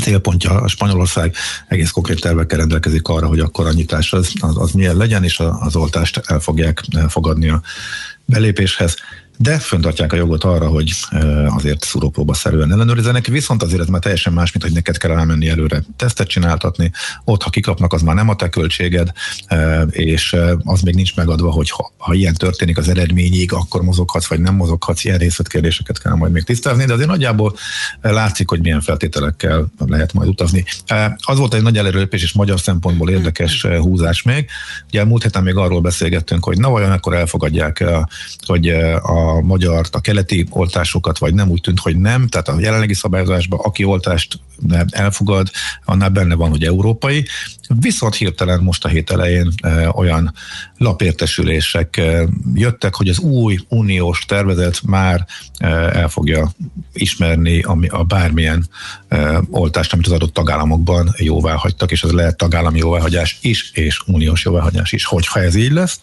[0.00, 1.34] célpontja a Spanyolország
[1.68, 5.42] egész konkrét tervekkel rendelkezik arra, hogy akkor a nyitás az, az, az milyen legyen, és
[5.60, 7.62] az oltást el fogják fogadni a
[8.24, 8.96] belépéshez
[9.36, 10.90] de föntartják a jogot arra, hogy
[11.46, 15.48] azért szúrópróba szerűen ellenőrizenek, viszont azért ez már teljesen más, mint hogy neked kell elmenni
[15.48, 16.90] előre tesztet csináltatni,
[17.24, 19.12] ott ha kikapnak, az már nem a te költséged,
[19.90, 24.40] és az még nincs megadva, hogy ha, ha ilyen történik az eredményig, akkor mozoghatsz, vagy
[24.40, 27.56] nem mozoghatsz, ilyen részletkérdéseket kell majd még tisztázni, de azért nagyjából
[28.00, 30.64] látszik, hogy milyen feltételekkel lehet majd utazni.
[31.16, 34.46] Az volt egy nagy előrelépés, és magyar szempontból érdekes húzás még.
[34.86, 37.84] Ugye múlt héten még arról beszélgettünk, hogy na vajon akkor elfogadják,
[38.46, 38.68] hogy
[39.02, 42.26] a a magyar, a keleti oltásokat, vagy nem úgy tűnt, hogy nem.
[42.26, 44.38] Tehát a jelenlegi szabályozásban, aki oltást
[44.90, 45.50] elfogad,
[45.84, 47.24] annál benne van, hogy európai.
[47.68, 50.34] Viszont hirtelen most a hét elején e, olyan
[50.76, 55.26] lapértesülések e, jöttek, hogy az új uniós tervezet már
[55.58, 56.50] e, el fogja
[56.92, 58.68] ismerni ami a bármilyen
[59.50, 64.44] oltást, amit az adott tagállamokban jóvá hagytak, és ez lehet tagállami jóváhagyás is, és uniós
[64.44, 65.04] jóváhagyás is.
[65.04, 66.00] Hogyha ez így lesz,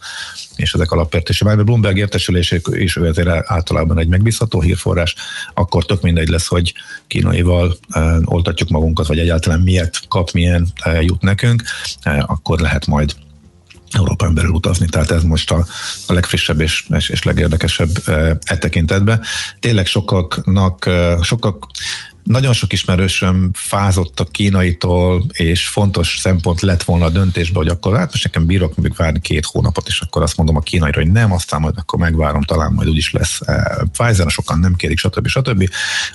[0.55, 3.13] és ezek alapértése, mert Bloomberg értesülések is ő
[3.45, 5.15] általában egy megbízható hírforrás,
[5.53, 6.73] akkor tök mindegy lesz, hogy
[7.07, 7.77] kínaival
[8.23, 10.67] oltatjuk magunkat, vagy egyáltalán miért kap, milyen
[11.01, 11.50] jut nekünk,
[12.01, 13.15] e, akkor lehet majd
[13.91, 15.65] Európán belül utazni, tehát ez most a,
[16.07, 19.21] a legfrissebb és, és, és legérdekesebb e, e tekintetben.
[19.59, 20.89] Tényleg sokaknak,
[21.21, 21.65] sokak
[22.23, 27.97] nagyon sok ismerősöm fázott a kínaitól, és fontos szempont lett volna a döntésbe, hogy akkor
[27.97, 31.11] hát most nekem bírok még várni két hónapot, és akkor azt mondom a kínaira, hogy
[31.11, 35.27] nem, aztán majd akkor megvárom, talán majd úgyis lesz eh, Pfizer, sokan nem kérik, stb.
[35.27, 35.69] stb.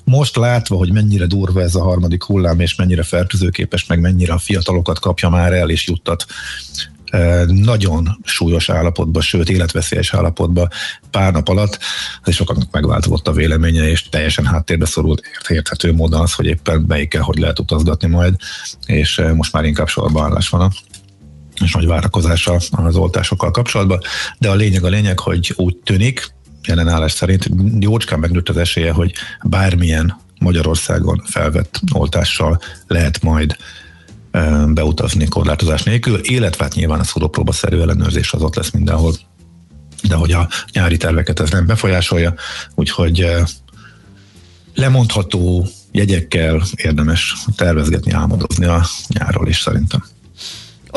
[0.05, 4.39] Most látva, hogy mennyire durva ez a harmadik hullám, és mennyire fertőzőképes, meg mennyire a
[4.39, 6.27] fiatalokat kapja már el, és juttat
[7.47, 10.69] nagyon súlyos állapotba, sőt életveszélyes állapotba
[11.11, 11.79] pár nap alatt,
[12.25, 17.23] és sokaknak megváltozott a véleménye, és teljesen háttérbe szorult érthető módon az, hogy éppen melyikkel
[17.23, 18.35] hogy lehet utazgatni majd,
[18.87, 20.71] és most már inkább sorbaállás van a
[21.65, 24.01] és nagy várakozása az oltásokkal kapcsolatban,
[24.39, 26.35] de a lényeg a lényeg, hogy úgy tűnik,
[26.67, 27.49] jelen állás szerint
[27.81, 33.57] jócskán megnőtt az esélye, hogy bármilyen Magyarországon felvett oltással lehet majd
[34.69, 39.15] beutazni korlátozás nélkül, illetve hát nyilván a szúrópróba-szerű ellenőrzés az ott lesz mindenhol,
[40.03, 42.35] de hogy a nyári terveket ez nem befolyásolja,
[42.75, 43.27] úgyhogy
[44.75, 50.05] lemondható jegyekkel érdemes tervezgetni, álmodozni a nyárról is szerintem.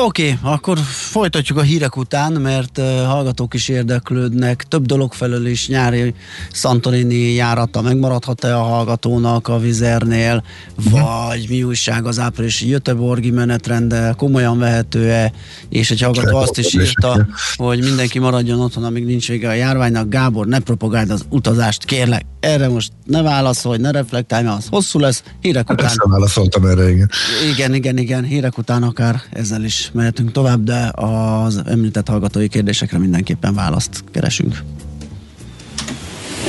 [0.04, 0.78] Oké, okay, akkor
[1.10, 4.64] folytatjuk a hírek után, mert uh, hallgatók is érdeklődnek.
[4.68, 6.14] Több dolog felől is nyári
[6.52, 10.44] Santorini járata megmaradhat-e a hallgatónak a vizernél,
[10.78, 11.00] uh-huh.
[11.00, 15.32] vagy mi újság az áprilisi Göteborgi menetrende, komolyan vehető-e,
[15.68, 20.08] és egy hallgató azt is írta, hogy mindenki maradjon otthon, amíg nincs vége a járványnak.
[20.08, 22.24] Gábor, ne propagáld az utazást, kérlek.
[22.40, 25.22] Erre most ne válaszolj, ne reflektálj, mert az hosszú lesz.
[25.40, 25.86] Hírek hát után.
[25.86, 27.10] Ezt válaszoltam erre, igen.
[27.52, 28.24] Igen, igen, igen.
[28.24, 34.62] Hírek után akár ezzel is mehetünk tovább, de az említett hallgatói kérdésekre mindenképpen választ keresünk.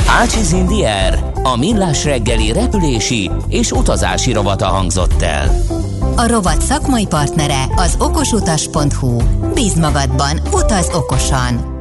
[0.08, 5.50] Ácsiz Indier, a millás reggeli repülési és utazási rovata hangzott el.
[6.16, 9.18] A rovat szakmai partnere az okosutas.hu.
[9.54, 11.80] Bíz magadban, utaz okosan!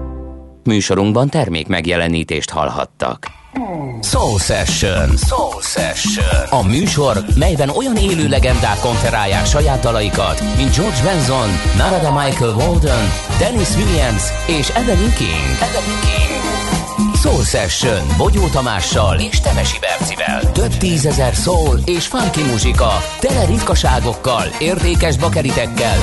[0.65, 3.40] Műsorunkban termék megjelenítést hallhattak.
[4.01, 5.17] Soul Session.
[5.17, 6.49] Soul Session.
[6.51, 13.13] A műsor, melyben olyan élő legendák konferálják saját dalaikat, mint George Benson, Narada Michael Walden,
[13.39, 15.57] Dennis Williams és Evelyn King.
[15.61, 16.31] Evelyn King.
[17.15, 20.53] Soul Session Bogyó Tamással és Temesi Bercivel.
[20.53, 25.97] Több tízezer soul és funky muzsika, tele ritkaságokkal, érdekes bakeritekkel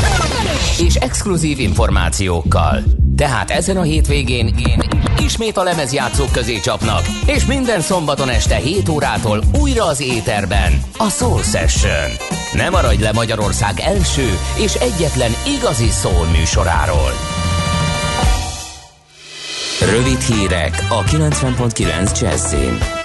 [0.80, 3.07] és exkluzív információkkal.
[3.18, 4.84] Tehát ezen a hétvégén én
[5.20, 11.10] ismét a lemezjátszók közé csapnak, és minden szombaton este 7 órától újra az éterben a
[11.10, 12.12] Soul Session.
[12.54, 17.12] Ne maradj le Magyarország első és egyetlen igazi soul műsoráról.
[19.92, 22.97] Rövid hírek a 90.9 Jazzin.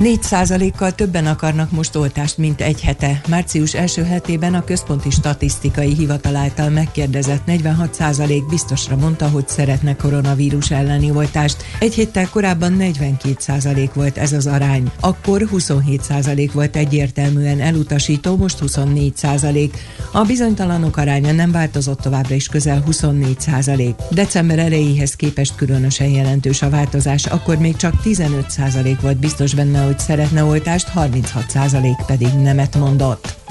[0.00, 3.20] 4%-kal többen akarnak most oltást, mint egy hete.
[3.28, 10.70] Március első hetében a Központi Statisztikai Hivatal által megkérdezett 46% biztosra mondta, hogy szeretne koronavírus
[10.70, 11.56] elleni oltást.
[11.78, 14.90] Egy héttel korábban 42% volt ez az arány.
[15.00, 19.72] Akkor 27% volt egyértelműen elutasító, most 24%.
[20.12, 23.94] A bizonytalanok aránya nem változott továbbra is közel 24%.
[24.10, 29.93] December elejéhez képest különösen jelentős a változás, akkor még csak 15% volt biztos benne, hogy
[29.98, 33.42] szeretne oltást, 36% pedig nemet mondott.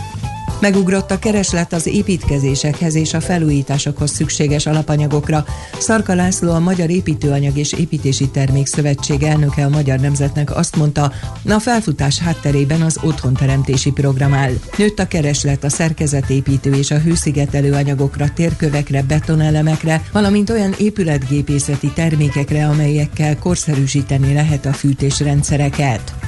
[0.64, 5.46] Megugrott a kereslet az építkezésekhez és a felújításokhoz szükséges alapanyagokra.
[5.80, 11.12] Szarka László, a Magyar Építőanyag és Építési Termék Szövetség elnöke a Magyar Nemzetnek azt mondta,
[11.50, 14.54] a felfutás hátterében az otthonteremtési program áll.
[14.78, 22.68] Nőtt a kereslet a szerkezetépítő és a hőszigetelő anyagokra, térkövekre, betonelemekre, valamint olyan épületgépészeti termékekre,
[22.68, 26.23] amelyekkel korszerűsíteni lehet a fűtésrendszereket.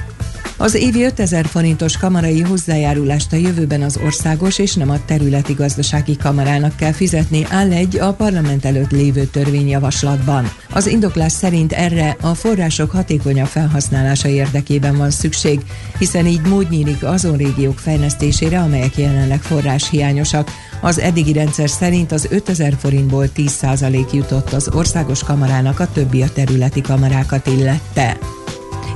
[0.57, 6.17] Az évi 5000 forintos kamarai hozzájárulást a jövőben az országos és nem a területi gazdasági
[6.17, 10.51] kamarának kell fizetni, áll egy a parlament előtt lévő törvényjavaslatban.
[10.73, 15.59] Az indoklás szerint erre a források hatékonyabb felhasználása érdekében van szükség,
[15.97, 20.51] hiszen így mód nyílik azon régiók fejlesztésére, amelyek jelenleg forráshiányosak.
[20.81, 26.29] Az eddigi rendszer szerint az 5000 forintból 10% jutott az országos kamarának, a többi a
[26.33, 28.17] területi kamarákat illette.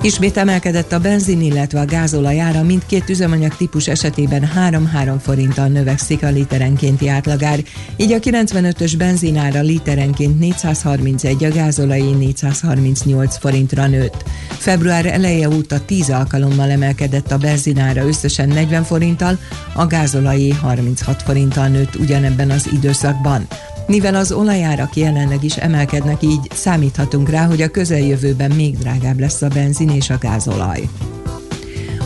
[0.01, 6.23] Ismét emelkedett a benzin, illetve a gázolaj ára, mindkét üzemanyag típus esetében 3-3 forinttal növekszik
[6.23, 7.59] a literenkénti átlagár,
[7.97, 14.23] így a 95-ös benzinára literenként 431, a gázolajé 438 forintra nőtt.
[14.49, 19.37] Február eleje óta 10 alkalommal emelkedett a benzinára összesen 40 forinttal,
[19.73, 23.47] a gázolajé 36 forinttal nőtt ugyanebben az időszakban.
[23.89, 29.41] Mivel az olajárak jelenleg is emelkednek, így számíthatunk rá, hogy a közeljövőben még drágább lesz
[29.41, 30.89] a benzin és a gázolaj.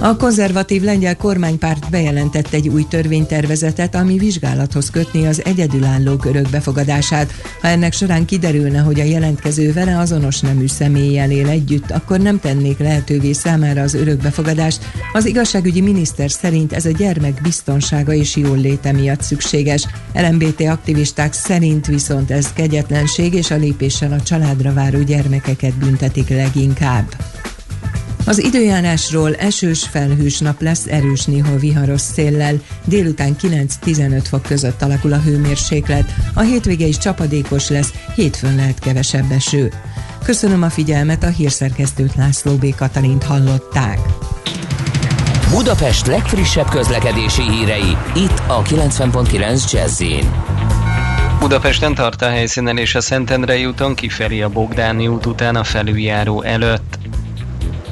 [0.03, 7.31] A konzervatív lengyel kormánypárt bejelentett egy új törvénytervezetet, ami vizsgálathoz kötni az egyedülállók örökbefogadását.
[7.61, 12.39] Ha ennek során kiderülne, hogy a jelentkező vele azonos nemű személlyel él együtt, akkor nem
[12.39, 14.85] tennék lehetővé számára az örökbefogadást.
[15.13, 19.87] Az igazságügyi miniszter szerint ez a gyermek biztonsága és jól léte miatt szükséges.
[20.13, 27.05] LMBT aktivisták szerint viszont ez kegyetlenség és a lépéssel a családra váró gyermekeket büntetik leginkább.
[28.25, 35.13] Az időjárásról esős felhős nap lesz erős néha viharos széllel, délután 9-15 fok között alakul
[35.13, 39.71] a hőmérséklet, a hétvége is csapadékos lesz, hétfőn lehet kevesebb eső.
[40.23, 42.75] Köszönöm a figyelmet, a hírszerkesztőt László B.
[42.75, 43.99] Katalint hallották.
[45.49, 50.03] Budapest legfrissebb közlekedési hírei, itt a 90.9 jazz
[51.39, 56.41] Budapesten tart a helyszínen és a Szentendrei úton kifelé a Bogdáni út után a felüljáró
[56.41, 56.82] előtt.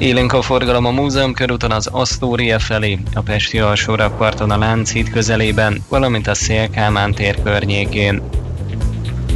[0.02, 5.84] Élénk a forgalom a Múzeum körúton az Asztória felé, a Pesti alsórakparton a Lánchíd közelében,
[5.88, 8.22] valamint a Szélkámán tér környékén.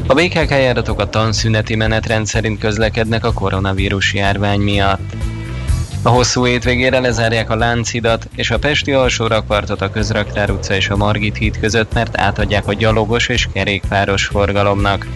[0.06, 5.14] A BKK járatok a tanszüneti menetrend szerint közlekednek a koronavírus járvány miatt.
[6.02, 10.96] A hosszú hétvégére lezárják a Lánchidat és a Pesti alsórakpartot a Közraktár utca és a
[10.96, 15.06] Margit híd között, mert átadják a gyalogos és kerékpáros forgalomnak.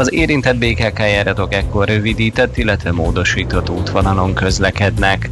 [0.00, 5.30] Az érintett BKK járatok ekkor rövidített, illetve módosított útvonalon közlekednek.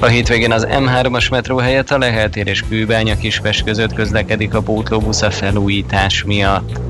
[0.00, 5.22] A hétvégén az M3-as metró helyett a Lehel és Kőbánya Kispest között közlekedik a pótlóbusz
[5.22, 6.80] a felújítás miatt.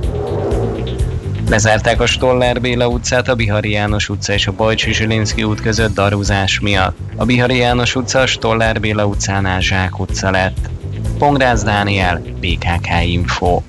[1.49, 5.95] Lezárták a Stoller Béla utcát, a Bihari János utca és a Bajcsi Zsilinszki út között
[5.95, 6.97] darúzás miatt.
[7.17, 10.71] A Bihari János utca a Stoller Béla utcánál Zsák utca lett.
[11.19, 13.61] Pongrász Dániel, BKK Info.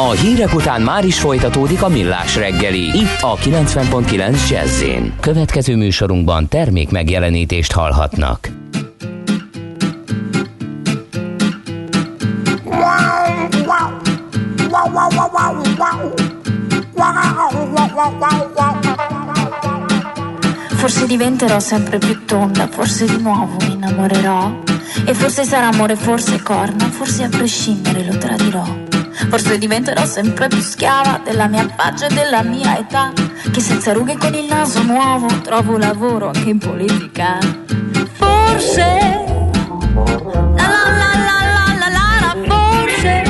[0.00, 2.98] A hírek után már is folytatódik a millás reggeli.
[2.98, 4.82] Itt a 90.9 jazz
[5.20, 8.48] Következő műsorunkban termék megjelenítést hallhatnak.
[20.76, 24.50] Forse diventerò sempre più tonda, forse di nuovo mi innamorerò.
[25.04, 28.89] E forse sarà amore, forse corna, forse a prescindere lo tradirò.
[29.28, 33.12] Forse diventerò sempre più schiava della mia faccia e della mia età.
[33.50, 37.38] Che senza rughe con il naso nuovo trovo lavoro anche in politica.
[38.14, 38.98] Forse.
[40.56, 43.22] La la la la la la la, la forse.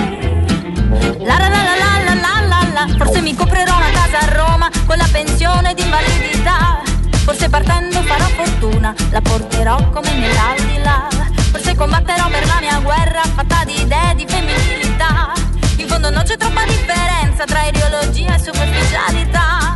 [1.19, 4.71] La la la la la la la la Forse mi comprerò una casa a Roma
[4.87, 6.83] con la pensione di invalidità.
[7.25, 11.09] Forse partendo farò fortuna, la porterò come nell'aldilà.
[11.51, 15.49] Forse combatterò per la mia guerra fatta di idee di femminilità
[16.01, 19.70] fondo non c'è troppa differenza tra ideologia e superficialità.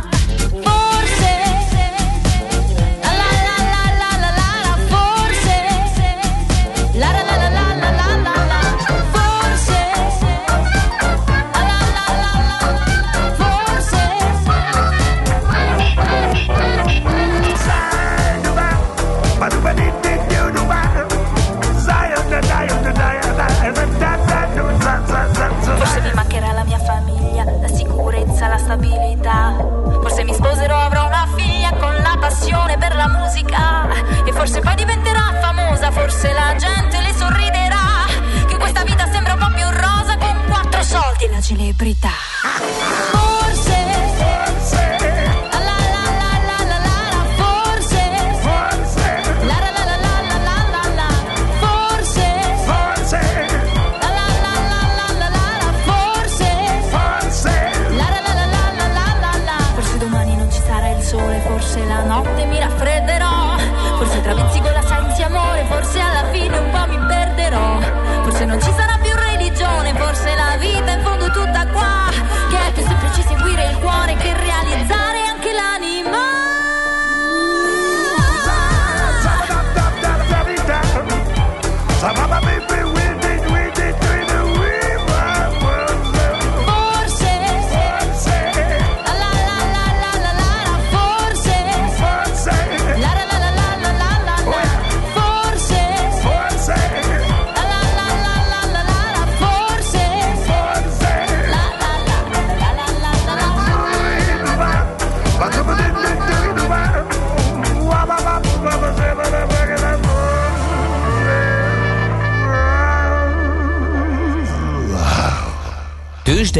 [33.25, 33.87] Musica.
[34.23, 38.05] E forse poi diventerà famosa, forse la gente le sorriderà.
[38.47, 43.24] Che questa vita sembra un po' più rosa con quattro soldi e la celebrità.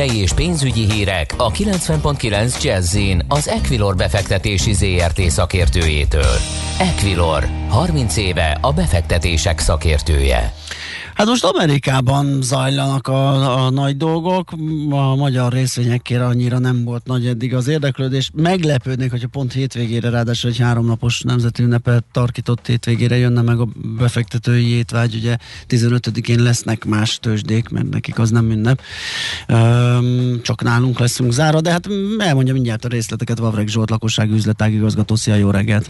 [0.06, 6.36] Tőzsdei és pénzügyi hírek a 90.9 jazz az Equilor befektetési ZRT szakértőjétől.
[6.80, 10.54] Equilor, 30 éve a befektetések szakértője.
[11.16, 14.52] Hát most Amerikában zajlanak a, a nagy dolgok,
[14.90, 18.30] a magyar részvényekére annyira nem volt nagy eddig az érdeklődés.
[18.34, 24.78] Meglepődnék, hogyha pont hétvégére, ráadásul egy háromnapos nemzeti ünnepet tarkított hétvégére jönne meg a befektetői
[24.78, 25.36] étvágy, ugye
[25.70, 28.82] 15-én lesznek más tőzsdék, mert nekik az nem ünnep.
[29.50, 31.88] Üm, csak nálunk leszünk zára, de hát
[32.18, 35.16] elmondja mindjárt a részleteket Vavreg Zsolt, lakossági üzletágigazgató.
[35.16, 35.90] Szia, jó reggelt!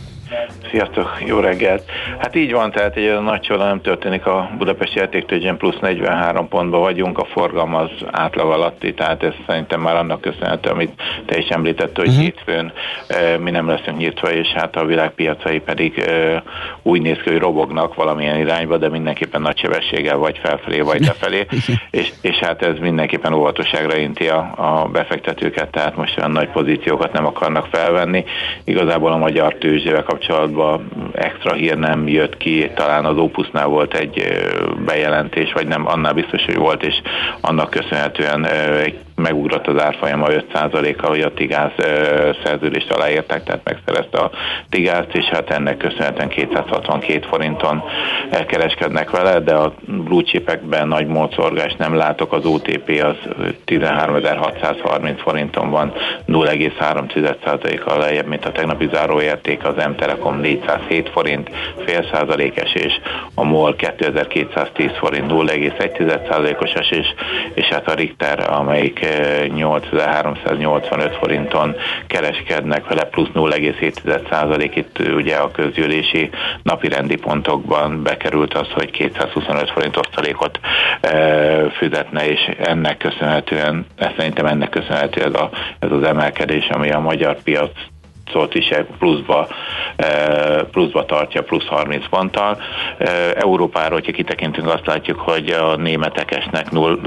[0.72, 1.84] Sziasztok, jó reggelt!
[2.20, 6.80] Hát így van, tehát egy nagy csoda nem történik a Budapesti értéktőgyén plusz 43 pontban
[6.80, 11.48] vagyunk, a forgalom az átlag alatti, tehát ez szerintem már annak köszönhető, amit te is
[11.48, 12.24] említett, hogy uh-huh.
[12.24, 12.74] hétfőn
[13.08, 16.44] e, mi nem leszünk nyitva, és hát a világpiacai pedig e,
[16.82, 21.46] úgy néz ki, hogy robognak valamilyen irányba, de mindenképpen nagy sebességgel vagy felfelé, vagy lefelé,
[21.92, 27.12] és, és hát ez mindenképpen óvatosságra inti a, a befektetőket, tehát most olyan nagy pozíciókat
[27.12, 28.24] nem akarnak felvenni.
[28.64, 34.24] Igazából a magyar tőzsével kapcsolatban extra hír nem jött ki, talán az Opusnál volt egy
[34.86, 35.04] bejelentés,
[35.54, 37.02] vagy nem, annál biztos, hogy volt, és
[37.42, 41.72] annak köszönhetően egy megugrott az árfolyama 5%-kal, hogy a Tigász
[42.44, 44.32] szerződést aláírták, tehát megszerezte a
[44.70, 47.84] Tigázt, és hát ennek köszönhetően 262 forinton
[48.48, 53.16] kereskednek vele, de a blue chipekben nagy módszorgás nem látok, az OTP az
[53.66, 55.94] 13.630 forinton van,
[56.28, 61.50] 0,3%-kal lejjebb, mint a tegnapi záróérték, az M-Telekom 407 forint,
[61.86, 62.94] fél százalékes, és
[63.34, 67.14] a MOL 2210 forint, 0,1%-os esés,
[67.54, 69.05] és hát a Richter, amelyik
[69.56, 71.76] 8385 forinton
[72.08, 76.30] kereskednek vele, plusz 0,7% itt ugye a közgyűlési
[76.64, 78.04] napi rendi pontokban.
[78.04, 80.60] Bekerült az, hogy 225 forint osztalékot
[81.78, 85.50] fizetne, és ennek köszönhetően, ezt szerintem ennek köszönhető ez, a,
[85.80, 87.72] ez az emelkedés, ami a magyar piac
[88.32, 88.70] szót is
[89.00, 89.48] pluszba,
[89.96, 90.08] e,
[90.72, 92.58] pluszba tartja, plusz 30 ponttal.
[92.98, 96.98] E, Európáról, hogyha kitekintünk, azt látjuk, hogy a németek esnek 0,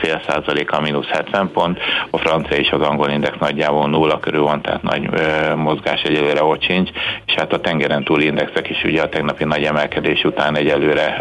[0.00, 1.78] fél százaléka, mínusz 70 pont,
[2.10, 6.44] a francia és az angol index nagyjából nulla körül van, tehát nagy e, mozgás egyelőre
[6.44, 6.90] ott sincs,
[7.26, 11.20] és hát a tengeren túli indexek is ugye a tegnapi nagy emelkedés után egyelőre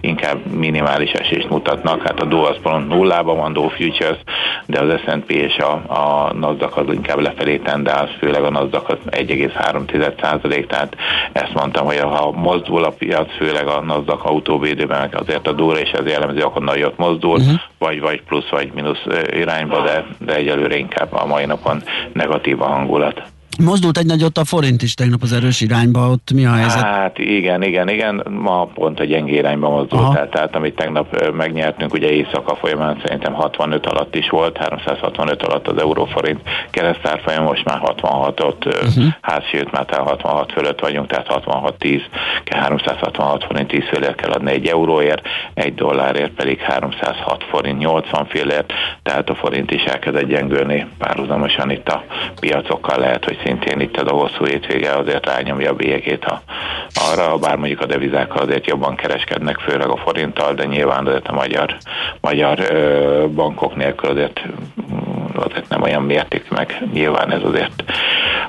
[0.00, 4.18] inkább minimális esést mutatnak, hát a Dow az pont nullában van, Dow Futures,
[4.66, 8.98] de az S&P és a, a Nasdaq az inkább lefelé tendál, főleg a NASDAQ az
[9.06, 10.96] 1,3 tehát
[11.32, 15.90] ezt mondtam, hogy ha mozdul a piac, főleg a NASDAQ autóvédőben, azért a durva és
[15.90, 17.60] ez jellemző, akkor nagyot mozdul, uh-huh.
[17.78, 21.82] vagy, vagy plusz, vagy mínusz irányba, de, de egyelőre inkább a mai napon
[22.12, 23.22] negatív a hangulat.
[23.64, 26.82] Mozdult egy nagyot a forint is tegnap az erős irányba, ott mi a helyzet?
[26.82, 31.92] Hát igen, igen, igen, ma pont a gyengé irányba mozdult el, tehát amit tegnap megnyertünk,
[31.92, 36.40] ugye éjszaka folyamán szerintem 65 alatt is volt, 365 alatt az euróforint
[36.70, 39.04] keresztárfolyam, most már 66-ot, uh-huh.
[39.20, 42.00] hát sőt már 66 fölött vagyunk, tehát 66-10,
[42.50, 48.72] 366 forint 10 félért kell adni egy euróért, egy dollárért pedig 306 forint 80 félért,
[49.02, 52.04] tehát a forint is elkezdett gyengülni párhuzamosan itt a
[52.40, 56.42] piacokkal lehet, hogy szintén itt a hosszú hétvége azért rányomja a bélyegét a,
[56.94, 61.32] arra, bár mondjuk a devizákkal azért jobban kereskednek, főleg a forinttal, de nyilván azért a
[61.32, 61.76] magyar,
[62.20, 64.40] magyar ö, bankok nélkül azért,
[65.34, 67.84] azért nem olyan mérték meg, nyilván ez azért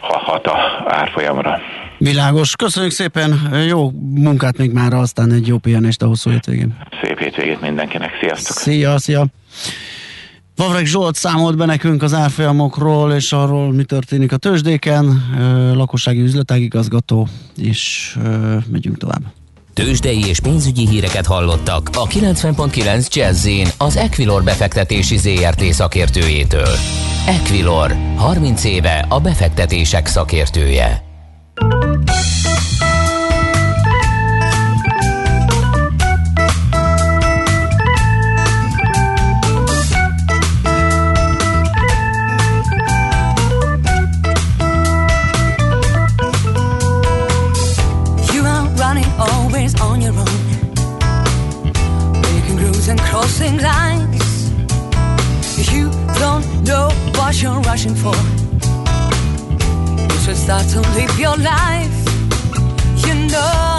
[0.02, 1.60] hat a árfolyamra.
[1.98, 2.56] Világos.
[2.56, 3.32] Köszönjük szépen,
[3.68, 6.78] jó munkát még már, aztán egy jó pihenést a hosszú hétvégén.
[7.04, 8.58] Szép hétvégét mindenkinek, sziasztok!
[8.58, 9.26] Szia, szia!
[10.56, 15.24] Vavreg Zsolt számolt be nekünk az árfolyamokról és arról, mi történik a tőzsdéken,
[15.76, 17.28] lakossági üzletágigazgató,
[17.58, 18.18] és
[18.72, 19.22] megyünk tovább.
[19.74, 23.48] Tőzsdei és pénzügyi híreket hallottak a 90.9 jazz
[23.78, 26.76] az Equilor befektetési ZRT szakértőjétől.
[27.28, 31.04] Equilor, 30 éve a befektetések szakértője.
[53.42, 54.52] Crossing lines.
[55.74, 55.90] You
[56.20, 58.16] don't know what you're rushing for.
[60.02, 61.92] You should start to live your life.
[63.06, 63.71] You know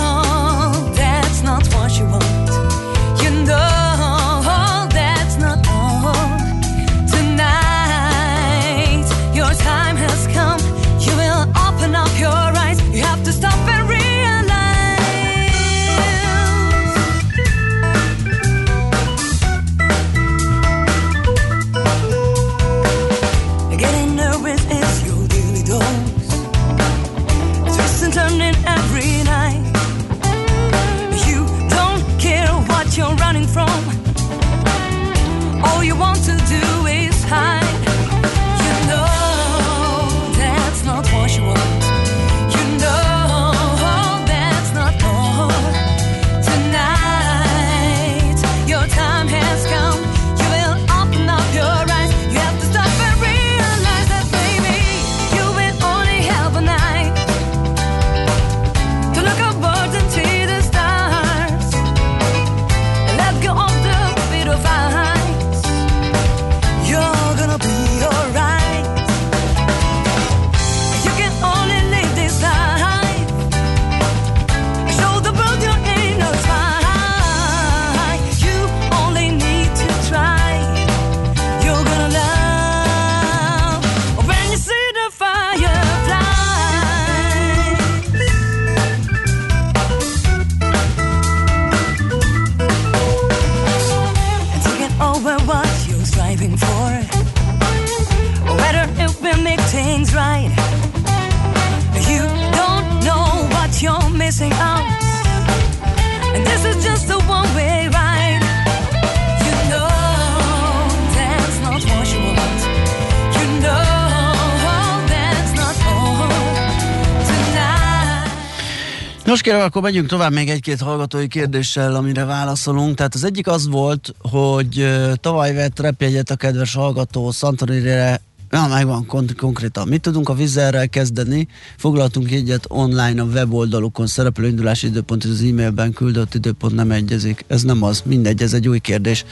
[119.52, 122.96] kérem, akkor megyünk tovább még egy-két hallgatói kérdéssel, amire válaszolunk.
[122.96, 124.88] Tehát az egyik az volt, hogy
[125.20, 129.88] tavaly vett repjegyet a kedves hallgató Santorinire Na, megvan kon- konkrétan.
[129.88, 131.48] Mit tudunk a vizerrel kezdeni?
[131.76, 137.44] Foglaltunk egyet online a weboldalukon szereplő indulási időpont és az e-mailben küldött időpont nem egyezik.
[137.46, 138.02] Ez nem az.
[138.04, 139.24] Mindegy, ez egy új kérdés.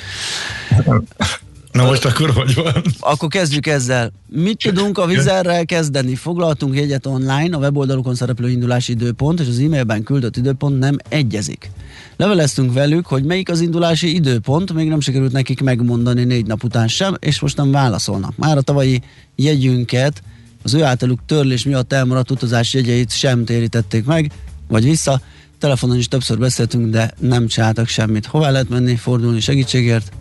[1.73, 2.83] Na most akkor hogy van?
[3.01, 4.13] Akkor kezdjük ezzel.
[4.27, 6.15] Mit tudunk a vizerrel kezdeni?
[6.15, 11.71] Foglaltunk jegyet online, a weboldalukon szereplő indulási időpont és az e-mailben küldött időpont nem egyezik.
[12.17, 16.89] Leveleztünk velük, hogy melyik az indulási időpont, még nem sikerült nekik megmondani négy nap után
[16.89, 18.37] sem, és most nem válaszolnak.
[18.37, 19.03] Már a tavalyi
[19.37, 20.23] jegyünket,
[20.63, 24.33] az ő általuk törlés miatt elmaradt utazás jegyeit sem térítették meg,
[24.69, 25.21] vagy vissza.
[25.59, 28.27] Telefonon is többször beszéltünk, de nem csináltak semmit.
[28.27, 30.13] Hová lehet menni, fordulni segítségért?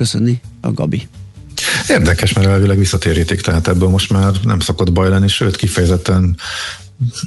[0.00, 1.08] Köszönni a Gabi.
[1.88, 6.36] Érdekes, mert elvileg visszatérítik, tehát ebből most már nem szokott baj lenni, sőt kifejezetten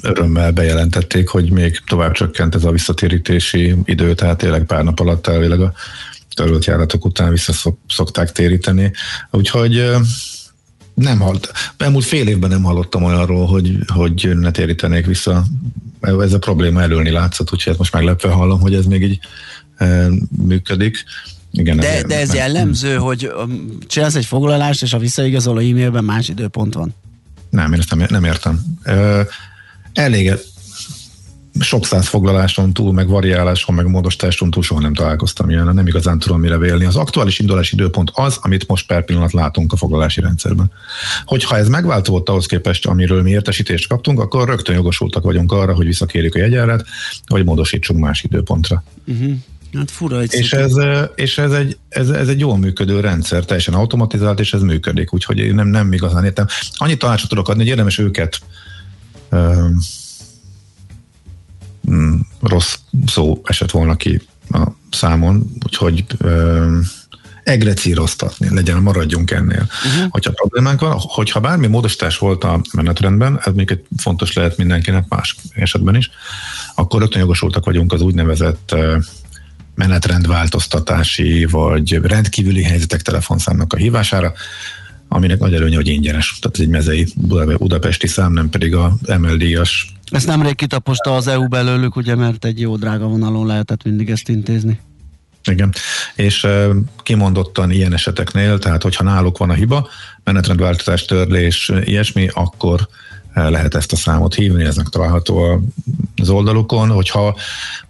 [0.01, 5.27] örömmel bejelentették, hogy még tovább csökkent ez a visszatérítési idő, tehát tényleg pár nap alatt
[5.27, 5.73] elvileg a
[6.35, 8.91] törölt járatok után vissza szok- szokták téríteni.
[9.31, 9.91] Úgyhogy
[10.93, 11.51] nem halt.
[11.77, 15.43] Elmúlt fél évben nem hallottam olyanról, hogy, hogy ne térítenék vissza.
[16.01, 19.19] Ez a probléma elölni látszott, úgyhogy hát most meglepve hallom, hogy ez még így
[20.37, 21.03] működik.
[21.55, 26.03] Igen, De, ezért- de ez jellemző, hogy um, csinálsz egy foglalást, és a visszaigazoló e-mailben
[26.03, 26.93] más időpont van.
[27.49, 28.59] Nem, ezt nem, nem értem.
[28.83, 29.21] Ö,
[29.93, 30.33] elég
[31.59, 36.19] sok száz foglaláson túl, meg variáláson, meg módosításon túl soha nem találkoztam ilyen, nem igazán
[36.19, 36.85] tudom mire vélni.
[36.85, 40.71] Az aktuális indulási időpont az, amit most per pillanat látunk a foglalási rendszerben.
[41.25, 45.85] Hogyha ez megváltozott ahhoz képest, amiről mi értesítést kaptunk, akkor rögtön jogosultak vagyunk arra, hogy
[45.85, 46.85] visszakérjük a jegyárat,
[47.27, 48.83] vagy módosítsunk más időpontra.
[49.07, 49.33] Uh-huh.
[49.77, 50.73] Hát fura egy És, ez,
[51.15, 55.37] és ez, egy, ez, ez egy jól működő rendszer, teljesen automatizált, és ez működik, úgyhogy
[55.37, 56.47] én nem, nem igazán értem.
[56.73, 58.39] Annyit tanácsot tudok adni, hogy érdemes őket
[59.31, 59.77] um,
[62.41, 66.81] rossz szó esett volna ki a számon, úgyhogy um,
[67.43, 69.67] egrecíroztatni, legyen, maradjunk ennél.
[69.85, 70.09] Uh-huh.
[70.09, 75.07] Hogyha problémánk van, hogyha bármi módosítás volt a menetrendben, ez még egy fontos lehet mindenkinek
[75.07, 76.09] más esetben is,
[76.75, 78.75] akkor rögtön jogosultak vagyunk az úgynevezett
[79.75, 84.33] menetrendváltoztatási vagy rendkívüli helyzetek telefonszámnak a hívására,
[85.07, 86.37] aminek nagy előnye, hogy ingyenes.
[86.41, 89.93] Tehát egy mezei Buda- budapesti szám, nem pedig a MLD-as.
[90.11, 94.29] Ezt nemrég kitaposta az EU belőlük, ugye, mert egy jó drága vonalon lehetett mindig ezt
[94.29, 94.79] intézni.
[95.45, 95.73] Igen.
[96.15, 96.67] És e,
[97.03, 99.89] kimondottan ilyen eseteknél, tehát hogyha náluk van a hiba,
[100.23, 102.87] menetrendváltozás, törlés, ilyesmi, akkor
[103.33, 105.59] lehet ezt a számot hívni, eznek található a-
[106.15, 107.37] az oldalukon, hogyha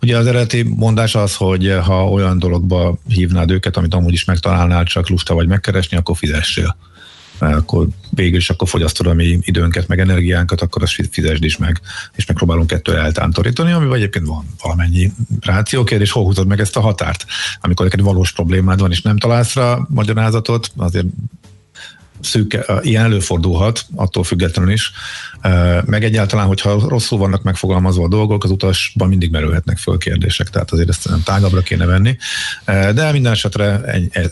[0.01, 4.83] ugye az eredeti mondás az, hogy ha olyan dologba hívnád őket, amit amúgy is megtalálnál,
[4.83, 6.77] csak lusta vagy megkeresni, akkor fizessél.
[7.39, 11.81] Akkor végül is akkor fogyasztod a mi időnket, meg energiánkat, akkor azt fizesd is meg,
[12.15, 17.25] és megpróbálunk ettől eltántorítani, ami egyébként van valamennyi rációkérdés, hol húzod meg ezt a határt?
[17.61, 21.05] Amikor neked valós problémád van, és nem találsz rá magyarázatot, azért
[22.23, 24.91] szűk, ilyen előfordulhat, attól függetlenül is.
[25.85, 30.71] Meg egyáltalán, hogyha rosszul vannak megfogalmazva a dolgok, az utasban mindig merülhetnek föl kérdések, tehát
[30.71, 32.17] azért ezt nem tágabbra kéne venni.
[32.65, 33.81] De minden esetre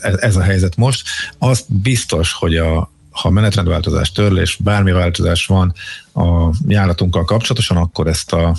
[0.00, 1.08] ez a helyzet most.
[1.38, 5.74] Azt biztos, hogy a, ha menetrendváltozás, törlés, bármi változás van
[6.14, 8.56] a járatunkkal kapcsolatosan, akkor ezt a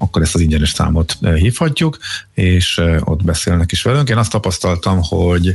[0.00, 1.98] akkor ezt az ingyenes számot hívhatjuk,
[2.34, 4.08] és ott beszélnek is velünk.
[4.08, 5.54] Én azt tapasztaltam, hogy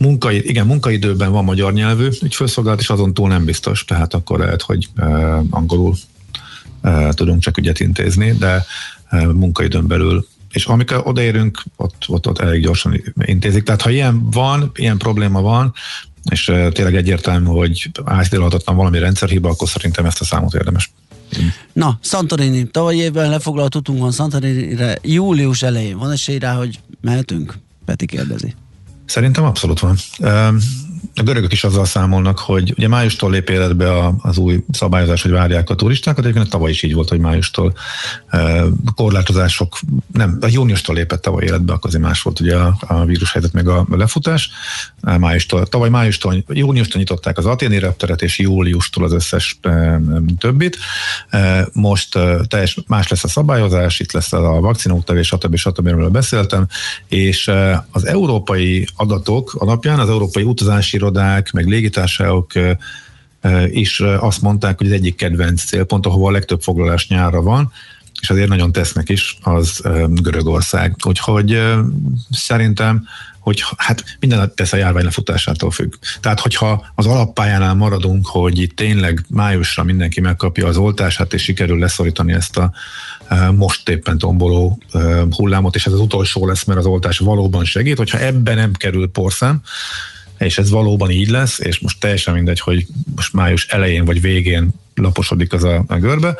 [0.00, 4.62] munkai, igen, munkaidőben van magyar nyelvű ügyfőszolgálat, és azon túl nem biztos, tehát akkor lehet,
[4.62, 4.88] hogy
[5.50, 5.96] angolul
[7.10, 8.64] tudunk csak ügyet intézni, de
[9.32, 13.62] munkaidőn belül és amikor odaérünk, ott, ott, ott elég gyorsan intézik.
[13.62, 15.72] Tehát ha ilyen van, ilyen probléma van,
[16.30, 20.90] és tényleg egyértelmű, hogy átidalhatatlan valami rendszerhiba, akkor szerintem ezt a számot érdemes
[21.72, 25.98] Na, Santorini, tavaly évben lefoglalt utunk van Santorinire július elején.
[25.98, 27.58] Van esély rá, hogy mehetünk?
[27.84, 28.54] Peti kérdezi.
[29.10, 29.96] Szerintem abszolút van.
[31.14, 35.70] A görögök is azzal számolnak, hogy ugye májustól lép életbe az új szabályozás, hogy várják
[35.70, 37.74] a turistákat, egyébként tavaly is így volt, hogy májustól
[38.94, 39.78] korlátozások,
[40.12, 43.68] nem, a júniustól lépett tavaly életbe, akkor azért más volt ugye a, a vírushelyzet meg
[43.68, 44.50] a lefutás.
[45.00, 49.58] Májustól, tavaly májustól, júniustól nyitották az aténi repteret, és júliustól az összes
[50.38, 50.76] többit.
[51.72, 55.56] Most teljes más lesz a szabályozás, itt lesz a vakcinóktevés, stb.
[55.56, 55.86] stb.
[55.86, 56.66] amiről beszéltem,
[57.08, 57.50] és
[57.90, 62.52] az európai adatok alapján az európai utazási irodák, meg légitársaságok
[63.66, 67.72] is azt mondták, hogy az egyik kedvenc célpont, ahova a legtöbb foglalás nyára van,
[68.20, 70.96] és azért nagyon tesznek is, az Görögország.
[71.04, 71.62] Úgyhogy
[72.30, 73.06] szerintem
[73.40, 75.94] hogy hát minden tesz a járvány lefutásától függ.
[76.20, 81.78] Tehát, hogyha az alappályánál maradunk, hogy itt tényleg májusra mindenki megkapja az oltását, és sikerül
[81.78, 82.72] leszorítani ezt a
[83.56, 84.82] most éppen tomboló
[85.30, 89.10] hullámot, és ez az utolsó lesz, mert az oltás valóban segít, hogyha ebben nem kerül
[89.10, 89.62] porszem,
[90.40, 92.86] és ez valóban így lesz, és most teljesen mindegy, hogy
[93.16, 94.70] most május elején vagy végén
[95.00, 96.36] laposodik az a, a görbe,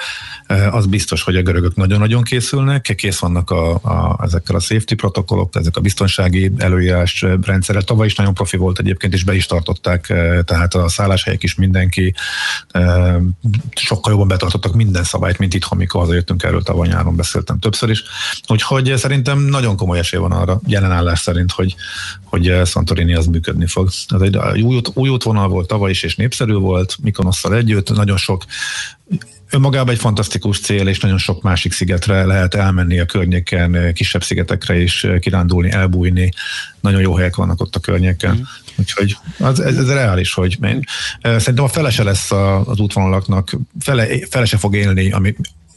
[0.71, 5.57] az biztos, hogy a görögök nagyon-nagyon készülnek, kész vannak a, a, ezekkel a safety protokollok,
[5.57, 7.83] ezek a biztonsági előírás rendszerek.
[7.83, 10.07] Tavaly is nagyon profi volt egyébként, és be is tartották,
[10.45, 12.15] tehát a szálláshelyek is mindenki
[13.75, 18.03] sokkal jobban betartottak minden szabályt, mint itthon, mikor hazajöttünk erről tavaly nyáron beszéltem többször is.
[18.49, 21.75] Úgyhogy szerintem nagyon komoly esély van arra jelenállás szerint, hogy,
[22.25, 23.89] hogy Santorini az működni fog.
[24.09, 28.45] Ez egy új, új útvonal volt tavaly is, és népszerű volt, Mikonosszal együtt, nagyon sok
[29.51, 34.81] önmagában egy fantasztikus cél, és nagyon sok másik szigetre lehet elmenni a környéken, kisebb szigetekre
[34.81, 36.31] is kirándulni, elbújni.
[36.81, 38.35] Nagyon jó helyek vannak ott a környéken.
[38.35, 38.43] Mm.
[38.77, 40.85] Úgyhogy az, ez, ez reális, hogy én,
[41.23, 42.31] szerintem a felese lesz
[42.65, 45.35] az útvonalaknak, fele, fele se fog élni, ami,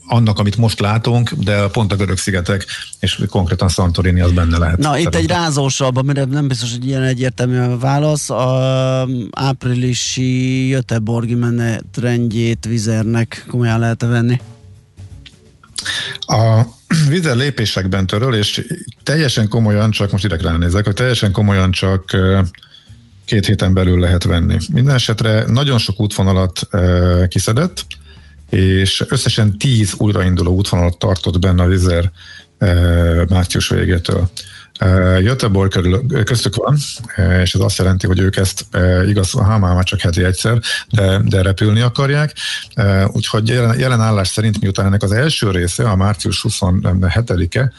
[0.08, 2.66] annak, amit most látunk, de pont a görög szigetek,
[3.00, 4.78] és konkrétan Santorini az benne lehet.
[4.78, 8.30] Na, itt egy rázósabb, amire nem biztos, hogy ilyen egyértelmű a válasz.
[8.30, 14.42] A áprilisi Göteborgi menetrendjét vizernek komolyan lehet venni?
[16.20, 16.62] A
[17.10, 18.66] vizer lépésekben töröl, és
[19.04, 22.18] teljesen komolyan, csak most ide ránézek, hogy teljesen komolyan csak
[23.26, 24.58] két héten belül lehet venni.
[24.74, 26.68] Minden esetre nagyon sok útvonalat
[27.28, 27.86] kiszedett,
[28.54, 32.12] és összesen tíz újrainduló útvonalat tartott benne a Vizer
[32.58, 34.30] eh, március végétől.
[34.74, 36.78] Eh, Göteborg körül, köztük van,
[37.16, 38.66] eh, és ez azt jelenti, hogy ők ezt
[39.08, 42.34] igaz, ha már csak heti egyszer, de, de repülni akarják.
[43.08, 47.72] Úgyhogy jelen, jelen állás szerint, miután ennek az első része, a március 27-e,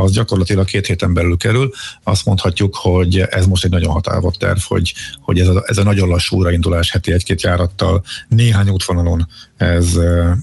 [0.00, 1.72] az gyakorlatilag két héten belül kerül.
[2.02, 5.82] Azt mondhatjuk, hogy ez most egy nagyon határozott terv, hogy, hogy ez, a, ez a
[5.82, 9.28] nagyon lassú újraindulás heti egy-két járattal néhány útvonalon
[9.60, 9.96] ez,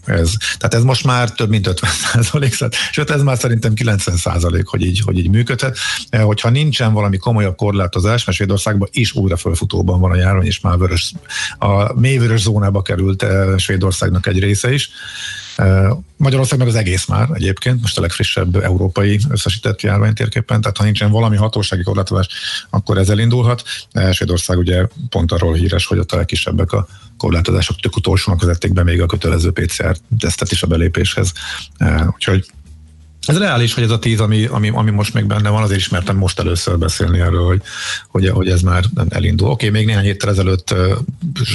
[0.06, 2.58] ez, tehát ez most már több mint 50 százalék,
[2.92, 5.78] sőt ez már szerintem 90 százalék, hogy így, hogy így működhet.
[6.22, 10.78] Hogyha nincsen valami komolyabb korlátozás, mert Svédországban is újra fölfutóban van a járvány, és már
[10.78, 11.14] vörös,
[11.58, 14.90] a mélyvörös zónába került eh, Svédországnak egy része is,
[16.18, 21.12] Magyarország meg az egész már egyébként, most a legfrissebb európai összesített járványtérképpen, tehát ha nincsen
[21.12, 22.28] valami hatósági korlátozás,
[22.70, 23.64] akkor ez elindulhat.
[24.12, 26.88] Svédország ugye pont arról híres, hogy ott a legkisebbek a
[27.18, 31.34] korlátozások, tök utolsónak vezették be még a kötelező PCR tesztet is a belépéshez.
[32.14, 32.46] Úgyhogy
[33.26, 36.18] ez reális, hogy ez a tíz, ami, ami, ami most még benne van, azért ismertem
[36.18, 37.62] most először beszélni erről, hogy,
[38.08, 39.50] hogy, hogy ez már elindul.
[39.50, 40.76] Oké, okay, még néhány héttel ezelőtt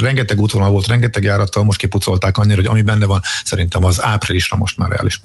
[0.00, 4.56] rengeteg útvonal volt, rengeteg járattal, most kipucolták annyira, hogy ami benne van, szerintem az áprilisra
[4.56, 5.20] most már reális.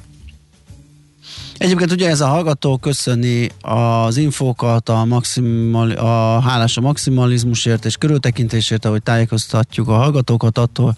[1.58, 7.96] Egyébként ugye ez a hallgató köszöni az infókat, a, maximal, a hálás a maximalizmusért és
[7.96, 10.96] körültekintésért, ahogy tájékoztatjuk a hallgatókat, attól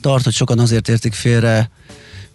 [0.00, 1.70] tart, hogy sokan azért értik félre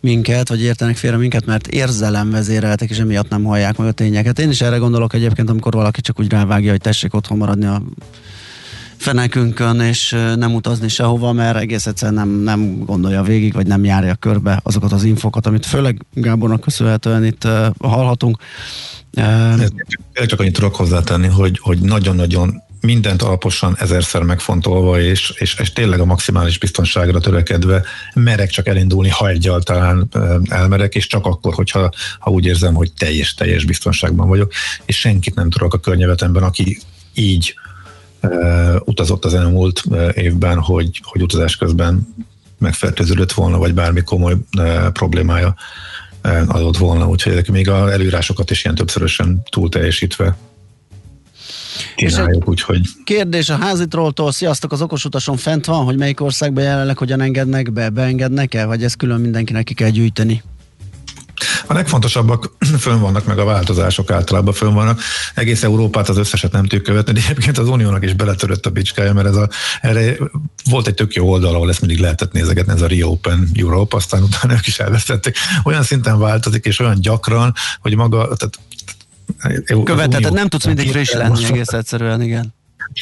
[0.04, 4.39] minket, vagy értenek félre minket, mert érzelem vezéreltek, és emiatt nem hallják meg a tényeket.
[4.39, 7.82] Én is erre gondolok egyébként, amikor valaki csak úgy rávágja, hogy tessék otthon maradni a
[8.97, 14.16] fenekünkön, és nem utazni sehova, mert egész egyszerűen nem, nem gondolja végig, vagy nem járja
[14.16, 18.38] körbe azokat az infokat, amit főleg Gábornak köszönhetően itt uh, hallhatunk.
[19.18, 25.73] Uh, csak annyit tudok hozzátenni, hogy, hogy nagyon-nagyon mindent alaposan ezerszer megfontolva, és, és, és
[25.73, 30.07] tényleg a maximális biztonságra törekedve merek csak elindulni, ha egyáltalán
[30.49, 34.51] elmerek, és csak akkor, hogyha ha úgy érzem, hogy teljes, teljes biztonságban vagyok,
[34.86, 36.79] és senkit nem tudok a környevetemben, aki
[37.13, 37.55] így
[38.21, 42.15] uh, utazott az elmúlt évben, hogy, hogy utazás közben
[42.57, 45.55] megfertőződött volna, vagy bármi komoly uh, problémája
[46.47, 50.38] adott volna, úgyhogy még a előírásokat is ilyen többszörösen túl teljesítve
[51.96, 52.82] csináljuk, úgyhogy...
[53.04, 57.74] Kérdés a házitrolltól, sziasztok, az okos utason fent van, hogy melyik országban jelenleg hogyan engednek
[57.74, 60.44] be, beengednek-e, vagy ezt külön mindenkinek ki kell gyűjteni?
[61.68, 65.02] A legfontosabbak fönn vannak, meg a változások általában fönn vannak.
[65.36, 69.14] Egész Európát az összeset nem tudjuk követni, de egyébként az Uniónak is beletörött a bicskája,
[69.14, 69.50] mert ez a,
[69.82, 70.16] erre
[70.70, 74.24] volt egy tök jó oldal, ahol ezt mindig lehetett nézegetni, ez a Reopen Europe, aztán
[74.24, 75.38] utána ők is elvesztették.
[75.64, 78.60] Olyan szinten változik, és olyan gyakran, hogy maga, tehát
[79.84, 82.53] Követheted, nem tudsz mindig friss lenni egész egyszerűen, igen.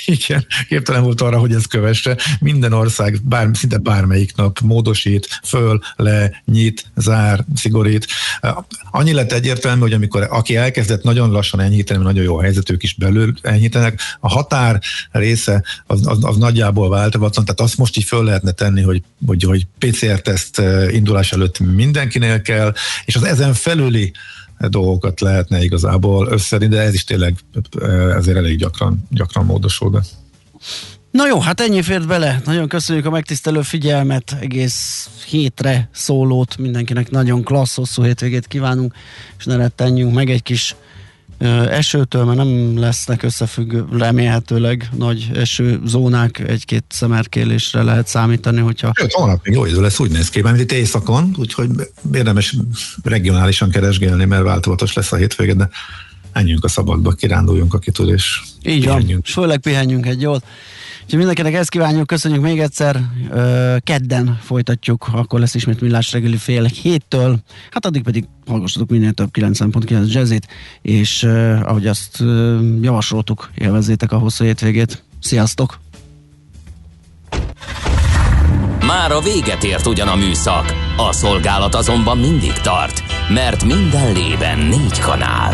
[0.05, 2.17] Igen, képtelen volt arra, hogy ez kövesse.
[2.39, 8.07] Minden ország, bár, szinte bármelyik nap módosít, föl, le, nyit, zár, szigorít.
[8.91, 13.33] Annyi lett egyértelmű, hogy amikor aki elkezdett nagyon lassan enyhíteni, nagyon jó helyzetük is belül
[13.41, 18.51] enyhítenek, a határ része az, az, az nagyjából változatlan, tehát azt most így föl lehetne
[18.51, 22.73] tenni, hogy, hogy, hogy PCR-teszt eh, indulás előtt mindenkinél kell,
[23.05, 24.13] és az ezen felüli
[24.67, 27.35] dolgokat lehetne igazából összedni, de ez is tényleg
[28.17, 30.01] ezért elég gyakran, gyakran módosul be.
[31.11, 32.41] Na jó, hát ennyi fért bele.
[32.45, 38.93] Nagyon köszönjük a megtisztelő figyelmet, egész hétre szólót, mindenkinek nagyon klassz, hosszú hétvégét kívánunk,
[39.37, 40.75] és ne rettenjünk meg egy kis
[41.69, 48.91] esőtől, mert nem lesznek összefüggő, remélhetőleg nagy esőzónák, egy-két szemerkélésre lehet számítani, hogyha...
[48.95, 51.69] Sőt, holnap még jó idő lesz, úgy néz ki, mert itt éjszakon, úgyhogy
[52.13, 52.55] érdemes
[53.03, 55.69] regionálisan keresgélni, mert változatos lesz a hétvége, de
[56.33, 60.43] menjünk a szabadba, kiránduljunk, aki tud, és Így van, és főleg pihenjünk egy jót.
[61.11, 63.01] Úgyhogy mindenkinek ezt kívánjuk, köszönjük még egyszer.
[63.79, 67.39] Kedden folytatjuk, akkor lesz ismét millás reggeli fél héttől.
[67.71, 70.47] Hát addig pedig hallgassatok minél több 90.9 jazzit,
[70.81, 71.23] és
[71.63, 72.23] ahogy azt
[72.81, 75.03] javasoltuk, élvezzétek a hosszú hétvégét.
[75.19, 75.79] Sziasztok!
[78.85, 84.59] Már a véget ért ugyan a műszak, a szolgálat azonban mindig tart, mert minden lében
[84.59, 85.53] négy kanál.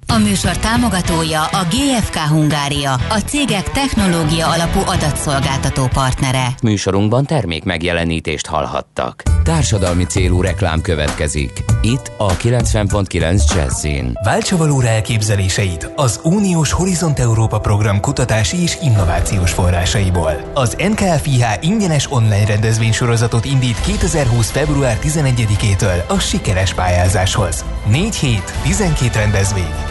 [0.11, 6.47] A műsor támogatója a GFK Hungária, a cégek technológia alapú adatszolgáltató partnere.
[6.63, 9.23] Műsorunkban termék megjelenítést hallhattak.
[9.43, 11.63] Társadalmi célú reklám következik.
[11.81, 14.17] Itt a 90.9 Jazzin.
[14.23, 20.51] Váltsa valóra elképzeléseit az Uniós Horizont Európa program kutatási és innovációs forrásaiból.
[20.53, 24.49] Az NKFIH ingyenes online rendezvénysorozatot indít 2020.
[24.49, 27.65] február 11-től a sikeres pályázáshoz.
[27.89, 29.73] 4 hét, 12 rendezvény,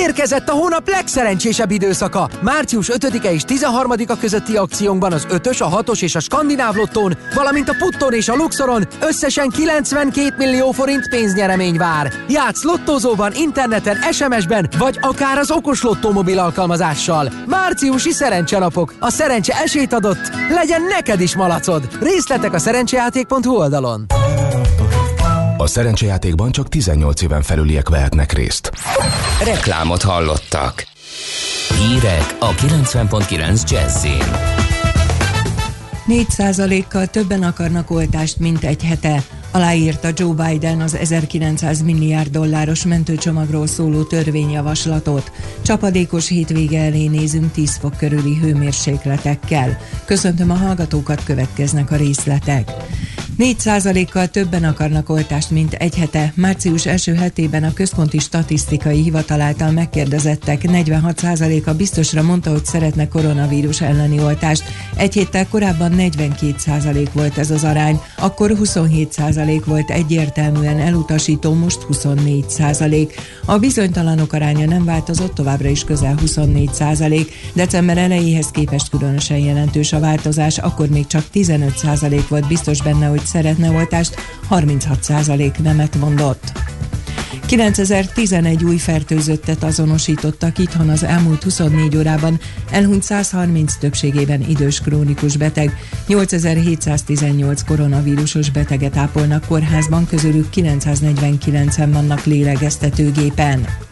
[0.00, 2.28] Elérkezett a hónap legszerencsésebb időszaka.
[2.40, 7.68] Március 5-e és 13-a közötti akciónkban az 5-ös, a 6-os és a Skandináv lottón, valamint
[7.68, 12.12] a Putton és a Luxoron összesen 92 millió forint pénznyeremény vár.
[12.28, 17.32] Játsz lottózóban, interneten, SMS-ben, vagy akár az okos lottó mobil alkalmazással.
[17.46, 18.94] Márciusi szerencsenapok.
[18.98, 20.30] A szerencse esélyt adott.
[20.48, 21.88] Legyen neked is malacod.
[22.00, 24.06] Részletek a szerencsejáték.hu oldalon.
[25.60, 28.70] A szerencsejátékban csak 18 éven felüliek vehetnek részt.
[29.44, 30.86] Reklámot hallottak.
[31.78, 34.22] Hírek a 90.9 Jazzin.
[36.08, 39.22] 4%-kal többen akarnak oltást, mint egy hete.
[39.50, 45.32] Aláírta Joe Biden az 1900 milliárd dolláros mentőcsomagról szóló törvényjavaslatot.
[45.62, 49.78] Csapadékos hétvége elé nézünk 10 fok körüli hőmérsékletekkel.
[50.04, 52.70] Köszöntöm a hallgatókat, következnek a részletek.
[53.38, 56.32] 4%-kal többen akarnak oltást, mint egy hete.
[56.36, 63.80] Március első hetében a Központi Statisztikai Hivatal által megkérdezettek 46%-a biztosra mondta, hogy szeretne koronavírus
[63.80, 64.62] elleni oltást.
[64.96, 73.12] Egy héttel korábban 42% volt ez az arány, akkor 27% volt egyértelműen elutasító, most 24%.
[73.44, 77.26] A bizonytalanok aránya nem változott, továbbra is közel 24%.
[77.52, 83.26] December elejéhez képest különösen jelentős a változás, akkor még csak 15% volt biztos benne, hogy
[83.30, 84.14] szeretne oltást,
[84.50, 86.52] 36% nemet mondott.
[87.46, 95.76] 9011 új fertőzöttet azonosítottak itthon az elmúlt 24 órában, elhunyt 130 többségében idős krónikus beteg,
[96.06, 103.89] 8718 koronavírusos beteget ápolnak kórházban, közülük 949-en vannak lélegeztetőgépen.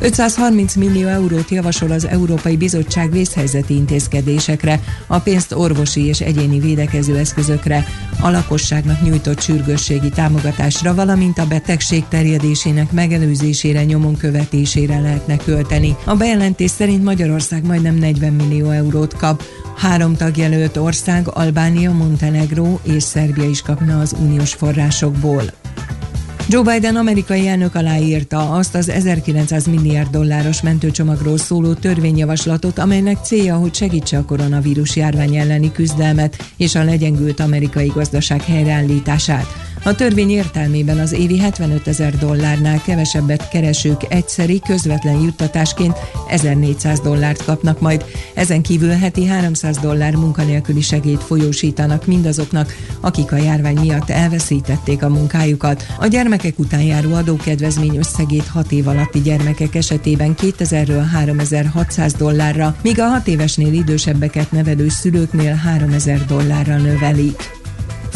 [0.00, 7.16] 530 millió eurót javasol az Európai Bizottság vészhelyzeti intézkedésekre, a pénzt orvosi és egyéni védekező
[7.16, 7.84] eszközökre,
[8.20, 15.96] a lakosságnak nyújtott sürgősségi támogatásra, valamint a betegség terjedésének megelőzésére, nyomon követésére lehetne költeni.
[16.04, 19.42] A bejelentés szerint Magyarország majdnem 40 millió eurót kap.
[19.76, 25.42] Három tagjelölt ország, Albánia, Montenegro és Szerbia is kapna az uniós forrásokból.
[26.52, 33.56] Joe Biden amerikai elnök aláírta azt az 1900 milliárd dolláros mentőcsomagról szóló törvényjavaslatot, amelynek célja,
[33.56, 39.69] hogy segítse a koronavírus járvány elleni küzdelmet és a legyengült amerikai gazdaság helyreállítását.
[39.84, 45.96] A törvény értelmében az évi 75 ezer dollárnál kevesebbet keresők egyszeri közvetlen juttatásként
[46.28, 48.04] 1400 dollárt kapnak majd.
[48.34, 55.08] Ezen kívül heti 300 dollár munkanélküli segélyt folyósítanak mindazoknak, akik a járvány miatt elveszítették a
[55.08, 55.86] munkájukat.
[55.98, 63.00] A gyermekek után járó adókedvezmény összegét 6 év alatti gyermekek esetében 2000-ről 3600 dollárra, míg
[63.00, 67.59] a 6 évesnél idősebbeket nevelő szülőknél 3000 dollárra növelik.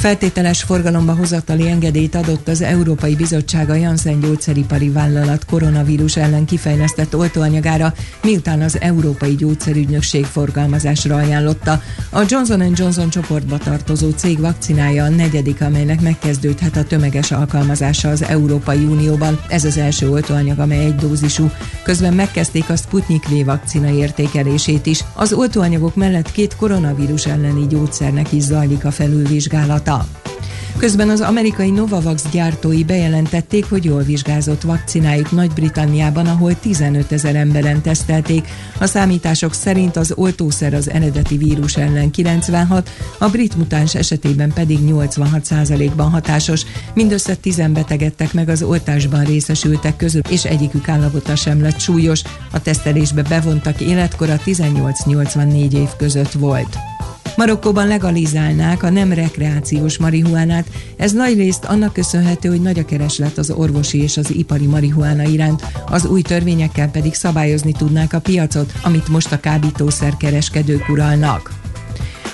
[0.05, 7.17] Feltételes forgalomba hozatali engedélyt adott az Európai Bizottság a Janssen gyógyszeripari vállalat koronavírus ellen kifejlesztett
[7.17, 11.83] oltóanyagára, miután az Európai Gyógyszerügynökség forgalmazásra ajánlotta.
[12.11, 18.23] A Johnson Johnson csoportba tartozó cég vakcinája a negyedik, amelynek megkezdődhet a tömeges alkalmazása az
[18.23, 19.41] Európai Unióban.
[19.49, 21.51] Ez az első oltóanyag, amely egy dózisú.
[21.83, 25.05] Közben megkezdték a Sputnik V vakcina értékelését is.
[25.15, 29.94] Az oltóanyagok mellett két koronavírus elleni gyógyszernek is zajlik a felülvizsgálata.
[30.77, 37.83] Közben az amerikai Novavax gyártói bejelentették, hogy jól vizsgázott vakcinájuk Nagy-Britanniában, ahol 15 ezer emberen
[37.83, 38.49] tesztelték.
[38.81, 44.79] A számítások szerint az oltószer az eredeti vírus ellen 96, a brit mutáns esetében pedig
[44.83, 46.63] 86%-ban hatásos.
[46.95, 52.23] Mindössze 10 betegedtek meg az oltásban részesültek közül, és egyikük állapota sem lett súlyos.
[52.53, 56.94] A tesztelésbe bevontak életkora 18-84 év között volt.
[57.37, 60.67] Marokkóban legalizálnák a nem rekreációs marihuánát.
[60.97, 65.63] Ez nagy annak köszönhető, hogy nagy a kereslet az orvosi és az ipari marihuána iránt.
[65.87, 71.51] Az új törvényekkel pedig szabályozni tudnák a piacot, amit most a kábítószer kereskedők uralnak.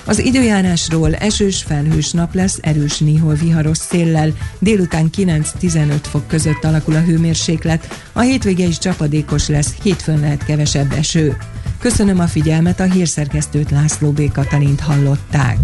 [0.05, 6.95] Az időjárásról esős felhős nap lesz, erős néhol viharos széllel, délután 9-15 fok között alakul
[6.95, 11.37] a hőmérséklet, a hétvége is csapadékos lesz, hétfőn lehet kevesebb eső.
[11.81, 14.33] Köszönöm a figyelmet, a hírszerkesztőt László B.
[14.33, 15.57] Katalint hallották.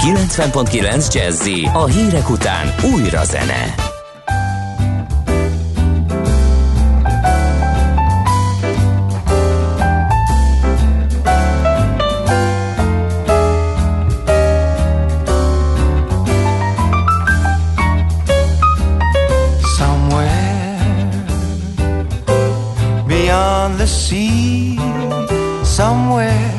[0.00, 3.74] 90.9 Jazzy a hírek után újra zene.
[23.72, 24.76] The sea,
[25.64, 26.52] somewhere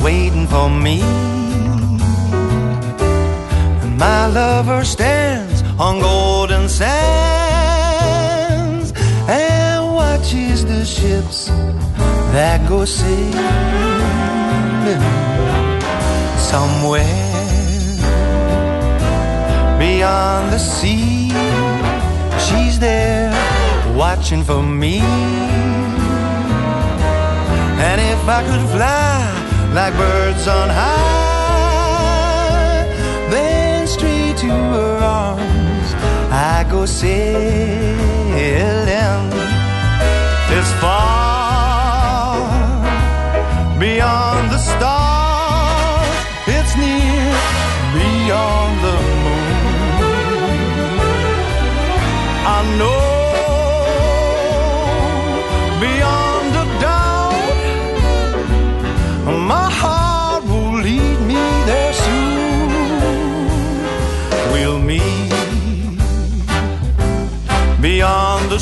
[0.00, 1.00] waiting for me.
[3.82, 7.72] And my lover stands on golden sands
[9.28, 11.46] and watches the ships
[12.34, 13.34] that go sailing
[16.36, 17.30] somewhere
[19.78, 21.30] beyond the sea.
[22.46, 23.32] She's there
[23.96, 25.00] watching for me.
[28.24, 29.20] If I could fly
[29.74, 32.16] like birds on high,
[33.28, 35.92] then straight to her arms
[36.32, 37.94] I go sailing.
[40.56, 42.38] It's far
[43.78, 46.16] beyond the stars,
[46.46, 47.36] it's near
[47.92, 49.52] beyond the moon.
[52.46, 53.03] I know.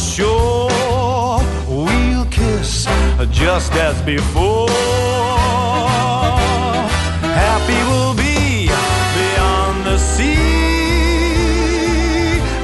[0.02, 2.86] shore, we'll kiss
[3.30, 4.68] just as before.
[7.20, 8.66] Happy we'll be
[9.16, 10.34] beyond the sea,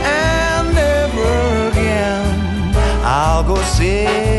[0.02, 2.74] and never again
[3.04, 4.37] I'll go see.